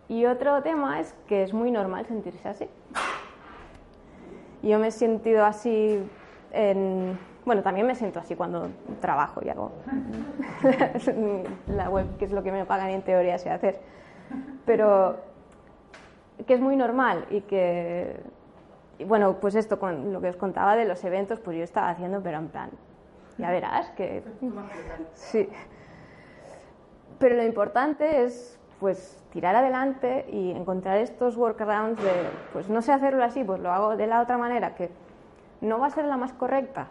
Y 0.10 0.26
otro 0.26 0.62
tema 0.64 1.00
es 1.00 1.14
que 1.28 1.44
es 1.44 1.54
muy 1.54 1.72
normal 1.72 2.06
sentirse 2.08 2.50
así. 2.50 2.68
Yo 4.64 4.80
me 4.80 4.88
he 4.88 4.92
sentido 4.92 5.46
así 5.46 6.04
en... 6.52 7.18
Bueno, 7.46 7.62
también 7.62 7.88
me 7.88 7.96
siento 7.96 8.20
así 8.20 8.36
cuando 8.36 8.70
trabajo 9.00 9.42
y 9.44 9.50
hago 9.50 9.72
la 11.68 11.90
web, 11.90 12.18
que 12.18 12.26
es 12.26 12.32
lo 12.32 12.44
que 12.44 12.52
me 12.52 12.66
pagan 12.66 12.90
en 12.90 13.02
teoría 13.02 13.38
sé 13.38 13.50
hacer. 13.50 13.80
Pero 14.66 15.18
que 16.46 16.56
es 16.56 16.60
muy 16.60 16.76
normal 16.76 17.26
y 17.30 17.42
que 17.42 18.20
y 19.00 19.06
bueno, 19.06 19.38
pues 19.40 19.56
esto 19.56 19.80
con 19.80 20.12
lo 20.12 20.20
que 20.20 20.30
os 20.30 20.36
contaba 20.36 20.76
de 20.76 20.84
los 20.84 21.04
eventos, 21.06 21.40
pues 21.40 21.58
yo 21.58 21.64
estaba 21.64 21.90
haciendo, 21.90 22.22
pero 22.22 22.38
en 22.38 22.50
plan, 22.50 22.70
ya 23.38 23.50
verás 23.50 23.90
que... 23.92 24.22
Sí. 25.14 25.50
Pero 27.18 27.36
lo 27.36 27.44
importante 27.44 28.24
es, 28.26 28.60
pues, 28.80 29.24
tirar 29.32 29.56
adelante 29.56 30.26
y 30.30 30.52
encontrar 30.52 30.98
estos 30.98 31.38
workarounds 31.38 32.02
de, 32.04 32.12
pues, 32.52 32.70
no 32.70 32.82
sé 32.82 32.92
hacerlo 32.92 33.24
así, 33.24 33.44
pues 33.44 33.62
lo 33.62 33.72
hago 33.72 33.96
de 33.96 34.06
la 34.06 34.22
otra 34.22 34.38
manera, 34.38 34.76
que 34.76 34.90
no 35.62 35.80
va 35.80 35.88
a 35.88 35.92
ser 35.92 36.04
la 36.04 36.18
más 36.18 36.34
correcta, 36.34 36.88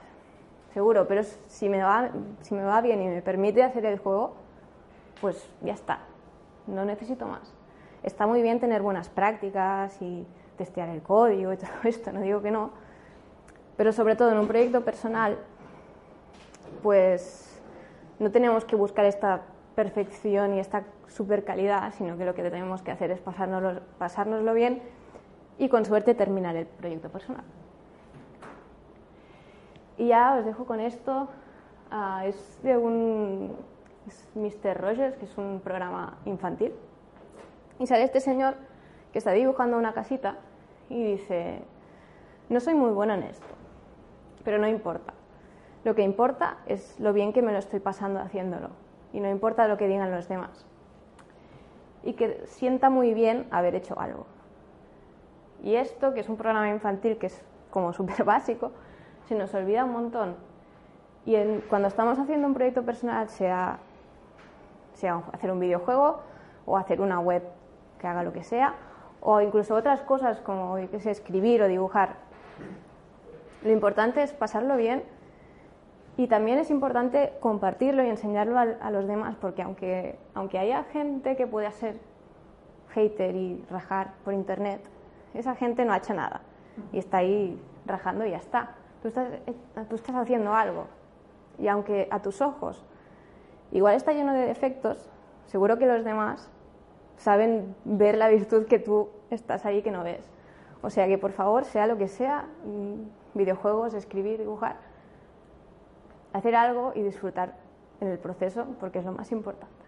seguro, 0.73 1.07
pero 1.09 1.23
si 1.23 1.69
me 1.69 1.83
va, 1.83 2.09
si 2.41 2.55
me 2.55 2.63
va 2.63 2.81
bien 2.81 3.03
y 3.03 3.09
me 3.09 3.21
permite 3.21 3.63
hacer 3.63 3.85
el 3.85 3.99
juego, 3.99 4.35
pues 5.21 5.47
ya 5.61 5.75
está, 5.75 6.01
no 6.67 6.87
necesito 6.87 7.27
más. 7.27 7.53
Está 8.03 8.27
muy 8.27 8.41
bien 8.41 8.61
tener 8.61 8.81
buenas 8.81 9.09
prácticas 9.11 10.01
y 10.01 10.27
testear 10.59 10.91
el 10.91 11.01
código 11.03 11.53
y 11.53 11.57
todo 11.57 11.71
esto, 11.85 12.13
no 12.13 12.21
digo 12.21 12.43
que 12.43 12.51
no, 12.51 12.71
pero 13.77 13.93
sobre 13.93 14.17
todo 14.17 14.31
en 14.33 14.39
un 14.39 14.47
proyecto 14.47 14.85
personal, 14.85 15.39
pues 16.83 17.63
no 18.19 18.31
tenemos 18.31 18.65
que 18.65 18.77
buscar 18.77 19.07
esta 19.07 19.43
perfección 19.75 20.55
y 20.55 20.61
esta 20.61 20.85
super 21.07 21.45
calidad, 21.45 21.95
sino 21.95 22.19
que 22.19 22.25
lo 22.25 22.35
que 22.35 22.43
tenemos 22.43 22.83
que 22.83 22.91
hacer 22.91 23.11
es 23.11 23.21
pasárnoslo, 23.21 23.81
pasárnoslo 23.97 24.53
bien 24.53 24.83
y 25.57 25.69
con 25.69 25.85
suerte 25.85 26.15
terminar 26.15 26.57
el 26.57 26.67
proyecto 26.67 27.09
personal. 27.09 27.45
Y 29.97 30.09
ya 30.09 30.37
os 30.39 30.45
dejo 30.45 30.65
con 30.65 30.81
esto. 30.81 31.29
Ah, 31.91 32.23
es 32.27 32.61
de 32.63 32.77
un 32.77 33.57
es 34.09 34.27
Mr. 34.35 34.81
Rogers, 34.81 35.17
que 35.17 35.27
es 35.27 35.39
un 35.39 35.61
programa 35.63 36.19
infantil. 36.25 36.73
Y 37.79 37.87
sale 37.87 38.05
este 38.05 38.21
señor 38.21 38.55
que 39.13 39.19
está 39.19 39.33
dibujando 39.33 39.77
una 39.77 39.93
casita 39.93 40.37
y 40.89 41.05
dice, 41.05 41.63
no 42.49 42.61
soy 42.61 42.75
muy 42.75 42.91
bueno 42.91 43.15
en 43.15 43.25
esto, 43.25 43.47
pero 44.45 44.59
no 44.59 44.69
importa. 44.69 45.15
Lo 45.85 45.95
que 45.95 46.03
importa 46.03 46.59
es 46.67 46.99
lo 46.99 47.13
bien 47.13 47.33
que 47.33 47.43
me 47.43 47.53
lo 47.53 47.59
estoy 47.59 47.81
pasando 47.81 48.21
haciéndolo 48.21 48.71
y 49.13 49.21
no 49.21 49.31
importa 49.31 49.69
lo 49.69 49.77
que 49.77 49.89
digan 49.89 50.11
los 50.11 50.29
demás. 50.29 50.67
Y 52.03 52.15
que 52.15 52.43
sienta 52.47 52.91
muy 52.91 53.15
bien 53.15 53.47
haber 53.51 53.75
hecho 53.75 53.99
algo. 53.99 54.27
Y 55.63 55.75
esto, 55.75 56.15
que 56.15 56.21
es 56.21 56.29
un 56.29 56.37
programa 56.37 56.69
infantil 56.69 57.19
que 57.19 57.27
es 57.27 57.43
como 57.71 57.93
súper 57.95 58.25
básico, 58.25 58.73
se 59.27 59.35
nos 59.35 59.53
olvida 59.55 59.85
un 59.85 59.93
montón. 59.93 60.37
Y 61.27 61.37
cuando 61.69 61.89
estamos 61.89 62.19
haciendo 62.19 62.47
un 62.47 62.55
proyecto 62.55 62.83
personal, 62.85 63.29
sea, 63.29 63.79
sea 64.95 65.23
hacer 65.33 65.51
un 65.51 65.61
videojuego 65.61 66.21
o 66.65 66.77
hacer 66.77 67.01
una 67.01 67.21
web 67.21 67.43
que 67.99 68.07
haga 68.07 68.23
lo 68.23 68.33
que 68.33 68.45
sea, 68.45 68.75
o 69.31 69.43
incluso 69.43 69.75
otras 69.75 70.01
cosas 70.01 70.41
como 70.41 70.79
sé, 70.79 71.11
escribir 71.11 71.61
o 71.61 71.69
dibujar. 71.69 72.17
Lo 73.63 73.71
importante 73.71 74.23
es 74.23 74.33
pasarlo 74.33 74.75
bien 74.79 75.03
y 76.17 76.29
también 76.29 76.59
es 76.59 76.71
importante 76.71 77.35
compartirlo 77.39 78.03
y 78.03 78.09
enseñarlo 78.09 78.59
a, 78.59 78.91
los 78.91 79.07
demás, 79.07 79.37
porque 79.39 79.61
aunque, 79.61 80.19
aunque 80.33 80.59
haya 80.59 80.83
gente 80.85 81.37
que 81.37 81.47
pueda 81.47 81.71
ser 81.73 81.99
hater 82.95 83.37
y 83.37 83.63
rajar 83.71 84.15
por 84.25 84.33
internet, 84.33 84.81
esa 85.35 85.55
gente 85.55 85.85
no 85.85 85.93
ha 85.93 85.99
hecho 85.99 86.15
nada 86.15 86.41
y 86.91 86.99
está 86.99 87.19
ahí 87.19 87.61
rajando 87.85 88.25
y 88.25 88.31
ya 88.31 88.39
está. 88.39 88.77
Tú 89.03 89.09
estás, 89.09 89.29
tú 89.91 89.95
estás 89.95 90.17
haciendo 90.17 90.55
algo 90.55 90.87
y 91.59 91.69
aunque 91.69 92.09
a 92.11 92.23
tus 92.23 92.41
ojos 92.41 92.83
igual 93.73 93.95
está 93.95 94.15
lleno 94.15 94.33
de 94.33 94.47
defectos, 94.47 95.11
seguro 95.45 95.77
que 95.77 95.85
los 95.85 96.03
demás 96.03 96.51
saben 97.19 97.75
ver 97.85 98.17
la 98.17 98.29
virtud 98.29 98.67
que 98.67 98.79
tú 98.79 99.11
estás 99.31 99.67
ahí 99.67 99.83
que 99.83 99.91
no 99.91 100.03
ves. 100.03 100.25
O 100.83 100.91
sea 100.91 101.07
que 101.07 101.19
por 101.19 101.33
favor, 101.33 101.65
sea 101.65 101.87
lo 101.87 101.99
que 101.99 102.09
sea, 102.09 102.47
mm, 102.65 103.39
videojuegos, 103.39 103.95
escribir, 103.95 104.39
dibujar, 104.39 104.77
hacer 106.33 106.55
algo 106.55 106.93
y 106.95 107.03
disfrutar 107.03 107.57
en 108.01 108.09
el 108.09 108.19
proceso 108.19 108.67
porque 108.81 109.01
es 109.01 109.05
lo 109.05 109.13
más 109.13 109.33
importante. 109.33 109.79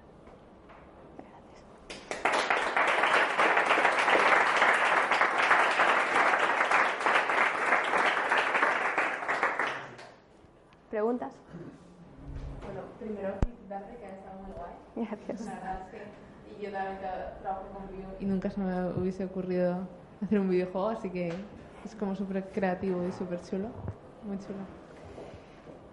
¿Preguntas? 10.91 11.33
Bueno, 12.65 12.81
primero 12.99 13.35
feedback 13.45 13.97
que 14.01 14.07
ha 14.07 14.11
estado 14.11 14.41
muy 14.43 14.53
guay. 14.53 15.07
Gracias. 15.07 15.49
Que 16.61 16.67
yo 16.67 16.73
también 16.73 16.99
trabajo 17.41 17.67
conmigo 17.73 18.11
y 18.21 18.27
nunca 18.27 18.51
se 18.51 18.61
me 18.61 18.91
hubiese 18.91 19.25
ocurrido 19.25 19.79
hacer 20.23 20.39
un 20.39 20.51
videojuego, 20.51 20.89
así 20.89 21.09
que 21.09 21.33
es 21.85 21.95
como 21.95 22.15
súper 22.15 22.51
creativo 22.53 23.07
y 23.07 23.13
súper 23.13 23.41
chulo, 23.41 23.69
muy 24.27 24.39
chulo. 24.39 24.59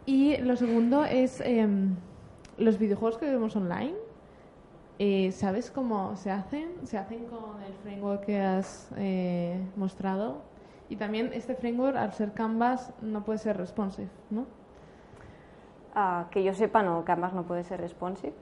Y 0.05 0.37
lo 0.37 0.55
segundo 0.55 1.05
es 1.05 1.41
em, 1.41 1.95
los 2.57 2.77
videojuegos 2.77 3.17
que 3.17 3.29
vemos 3.29 3.55
online. 3.55 3.93
Eh, 4.99 5.31
¿Sabes 5.31 5.71
cómo 5.71 6.15
se 6.17 6.31
hacen? 6.31 6.69
Se 6.83 6.97
hacen 6.97 7.25
con 7.25 7.61
el 7.61 7.73
framework 7.83 8.25
que 8.25 8.41
has 8.41 8.89
eh, 8.97 9.61
mostrado. 9.75 10.41
Y 10.89 10.95
también 10.95 11.31
este 11.33 11.55
framework, 11.55 11.95
al 11.97 12.13
ser 12.13 12.33
Canvas, 12.33 12.91
no 13.01 13.23
puede 13.23 13.39
ser 13.39 13.57
responsive, 13.57 14.09
¿no? 14.29 14.45
Que 16.31 16.43
yo 16.43 16.53
sepa, 16.53 16.83
no, 16.83 17.03
Canvas 17.05 17.33
no 17.33 17.43
puede 17.43 17.63
ser 17.63 17.81
responsive. 17.81 18.33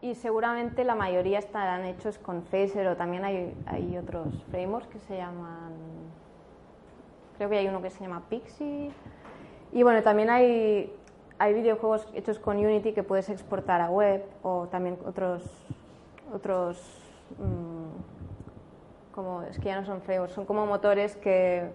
y 0.00 0.14
seguramente 0.14 0.84
la 0.84 0.94
mayoría 0.94 1.38
estarán 1.38 1.84
hechos 1.84 2.18
con 2.18 2.42
Phaser 2.42 2.86
o 2.88 2.96
también 2.96 3.24
hay, 3.24 3.54
hay, 3.66 3.96
otros 3.98 4.28
frameworks 4.50 4.88
que 4.88 4.98
se 5.00 5.16
llaman. 5.16 5.72
Creo 7.36 7.50
que 7.50 7.58
hay 7.58 7.68
uno 7.68 7.82
que 7.82 7.90
se 7.90 8.00
llama 8.00 8.22
Pixie. 8.28 8.92
Y 9.72 9.82
bueno, 9.82 10.02
también 10.02 10.30
hay, 10.30 10.94
hay 11.38 11.52
videojuegos 11.54 12.08
hechos 12.14 12.38
con 12.38 12.56
Unity 12.56 12.92
que 12.92 13.02
puedes 13.02 13.28
exportar 13.28 13.80
a 13.80 13.90
web 13.90 14.24
o 14.42 14.68
también 14.68 14.98
otros. 15.04 15.42
otros 16.32 16.78
mm, 17.38 19.12
como, 19.14 19.42
es 19.42 19.58
que 19.58 19.66
ya 19.66 19.80
no 19.80 19.86
son 19.86 20.00
frameworks, 20.00 20.34
son 20.34 20.44
como 20.44 20.66
motores 20.66 21.16
que 21.16 21.70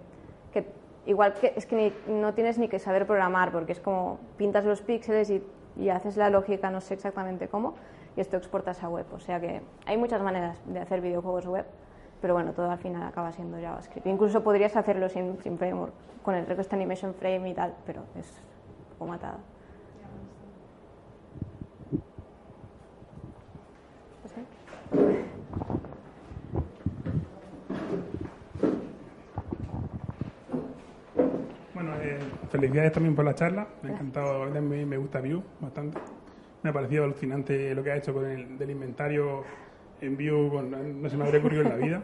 igual 1.10 1.34
que 1.34 1.53
es 1.55 1.66
que 1.66 1.91
no 2.07 2.34
tienes 2.36 2.60
ni 2.60 2.68
que 2.68 2.78
saber 2.78 3.07
programar, 3.07 3.51
porque 3.51 3.72
es 3.72 3.80
como 3.80 4.20
pintas 4.38 4.64
los 4.64 4.82
píxeles 4.82 5.32
y, 5.32 5.43
y, 5.76 5.89
haces 5.89 6.18
la 6.18 6.30
lógica, 6.30 6.70
no 6.70 6.82
sé 6.82 6.93
exactamente 6.93 7.47
cómo, 7.47 7.74
y 8.16 8.22
esto 8.22 8.38
exportas 8.38 8.84
a 8.84 8.89
web. 8.89 9.07
O 9.14 9.20
sea 9.20 9.39
que 9.39 9.62
hay 9.88 9.97
muchas 9.97 10.22
maneras 10.22 10.62
de 10.66 10.80
hacer 10.80 11.01
videojuegos 11.01 11.47
web, 11.47 11.66
pero 12.22 12.36
bueno, 12.36 12.53
todo 12.53 12.70
al 12.70 12.78
final 12.78 13.01
acaba 13.01 13.32
siendo 13.32 13.60
JavaScript. 13.60 14.05
Incluso 14.05 14.43
podrías 14.43 14.76
hacerlo 14.76 15.10
sin, 15.10 15.41
sin 15.41 15.57
framework, 15.57 15.93
con 16.22 16.36
el 16.36 16.45
Request 16.45 16.74
Animation 16.74 17.16
Frame 17.16 17.49
y 17.49 17.53
tal, 17.55 17.74
pero 17.88 18.03
es 18.16 18.28
un 18.28 18.97
poco 18.99 19.05
matado. 19.07 19.39
Felicidades 32.50 32.91
también 32.91 33.16
por 33.16 33.26
la 33.26 33.36
charla. 33.36 33.68
Me 33.84 33.89
ha 33.89 33.93
encantado, 33.93 34.45
me, 34.62 34.86
me 34.86 34.97
gusta 34.97 35.22
Vue 35.22 35.41
bastante. 35.60 35.97
Me 36.64 36.70
ha 36.70 36.74
parecido 36.74 37.06
alucinante 37.06 37.74
lo 37.74 37.84
que 37.84 37.91
ha 37.91 37.95
hecho 37.97 38.14
con 38.14 38.26
el 38.26 38.58
del 38.58 38.70
inventario 38.72 39.43
en 40.02 40.16
con- 40.50 41.02
no 41.02 41.10
se 41.10 41.18
me 41.18 41.24
habría 41.24 41.39
ocurrido 41.39 41.62
en 41.64 41.70
la 41.70 41.76
vida. 41.76 42.02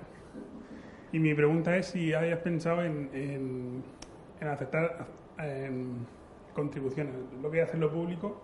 Y 1.12 1.20
mi 1.20 1.34
pregunta 1.34 1.76
es 1.78 1.88
si 1.88 2.14
hayas 2.14 2.40
pensado 2.40 2.84
en, 2.84 3.10
en, 3.14 3.84
en 4.42 4.48
aceptar 4.48 5.08
en 5.38 6.06
contribuciones, 6.54 7.14
lo 7.42 7.52
que 7.52 7.62
hacerlo 7.62 7.92
público 7.92 8.42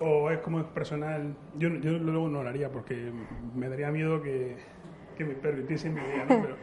o 0.00 0.30
es 0.30 0.38
como 0.38 0.60
es 0.60 0.66
personal. 0.66 1.34
Yo, 1.58 1.68
yo 1.68 1.92
luego 1.92 2.28
no 2.28 2.42
lo 2.42 2.48
haría 2.48 2.70
porque 2.70 3.10
me 3.54 3.68
daría 3.68 3.90
miedo 3.90 4.22
que, 4.22 4.56
que 5.16 5.24
me 5.24 5.34
permitiesen 5.34 5.94
mi 5.94 6.00
idea, 6.00 6.24
¿no? 6.26 6.42
Pero, 6.42 6.56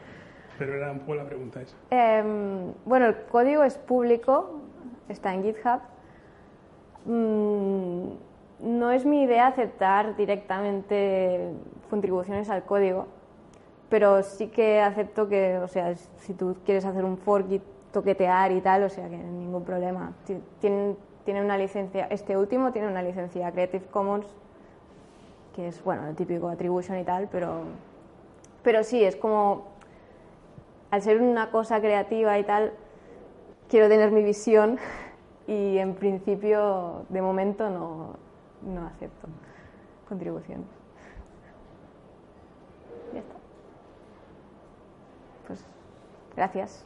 pero 0.61 0.75
era 0.77 0.91
un 0.91 0.99
poco 0.99 1.15
la 1.15 1.23
pregunta 1.25 1.59
esa. 1.59 1.75
Em, 1.89 2.71
bueno, 2.85 3.07
el 3.07 3.15
código 3.31 3.63
es 3.63 3.79
público, 3.79 4.59
está 5.09 5.33
en 5.33 5.41
GitHub. 5.43 5.79
Mm, 7.05 8.09
no 8.59 8.91
es 8.91 9.05
mi 9.05 9.23
idea 9.23 9.47
aceptar 9.47 10.15
directamente 10.15 11.49
contribuciones 11.89 12.47
al 12.51 12.63
código, 12.63 13.07
pero 13.89 14.21
sí 14.21 14.47
que 14.49 14.79
acepto 14.81 15.27
que, 15.27 15.57
o 15.57 15.67
sea, 15.67 15.95
si 15.95 16.33
tú 16.35 16.55
quieres 16.63 16.85
hacer 16.85 17.03
un 17.03 17.17
fork 17.17 17.49
y 17.51 17.61
toquetear 17.91 18.51
y 18.51 18.61
tal, 18.61 18.83
o 18.83 18.89
sea, 18.89 19.09
que 19.09 19.17
ningún 19.17 19.63
problema. 19.63 20.13
Ti- 20.25 20.37
Tienen, 20.59 20.95
tiene 21.25 21.41
una 21.41 21.57
licencia, 21.57 22.05
este 22.11 22.37
último 22.37 22.71
tiene 22.71 22.87
una 22.87 23.01
licencia 23.01 23.51
Creative 23.51 23.85
Commons, 23.87 24.27
que 25.55 25.69
es, 25.69 25.83
bueno, 25.83 26.07
el 26.07 26.15
típico 26.15 26.47
attribution 26.49 26.99
y 26.99 27.03
tal, 27.03 27.27
pero, 27.31 27.63
pero 28.61 28.83
sí, 28.83 29.03
es 29.03 29.15
como 29.15 29.70
al 30.91 31.01
ser 31.01 31.21
una 31.21 31.49
cosa 31.51 31.79
creativa 31.79 32.37
y 32.37 32.43
tal, 32.43 32.73
quiero 33.69 33.87
tener 33.87 34.11
mi 34.11 34.23
visión 34.23 34.77
y 35.47 35.77
en 35.77 35.95
principio, 35.95 37.05
de 37.09 37.21
momento, 37.21 37.69
no, 37.69 38.15
no 38.61 38.85
acepto 38.85 39.27
contribuciones. 40.07 40.67
Ya 43.13 43.19
está. 43.19 43.35
Pues 45.47 45.65
gracias. 46.35 46.85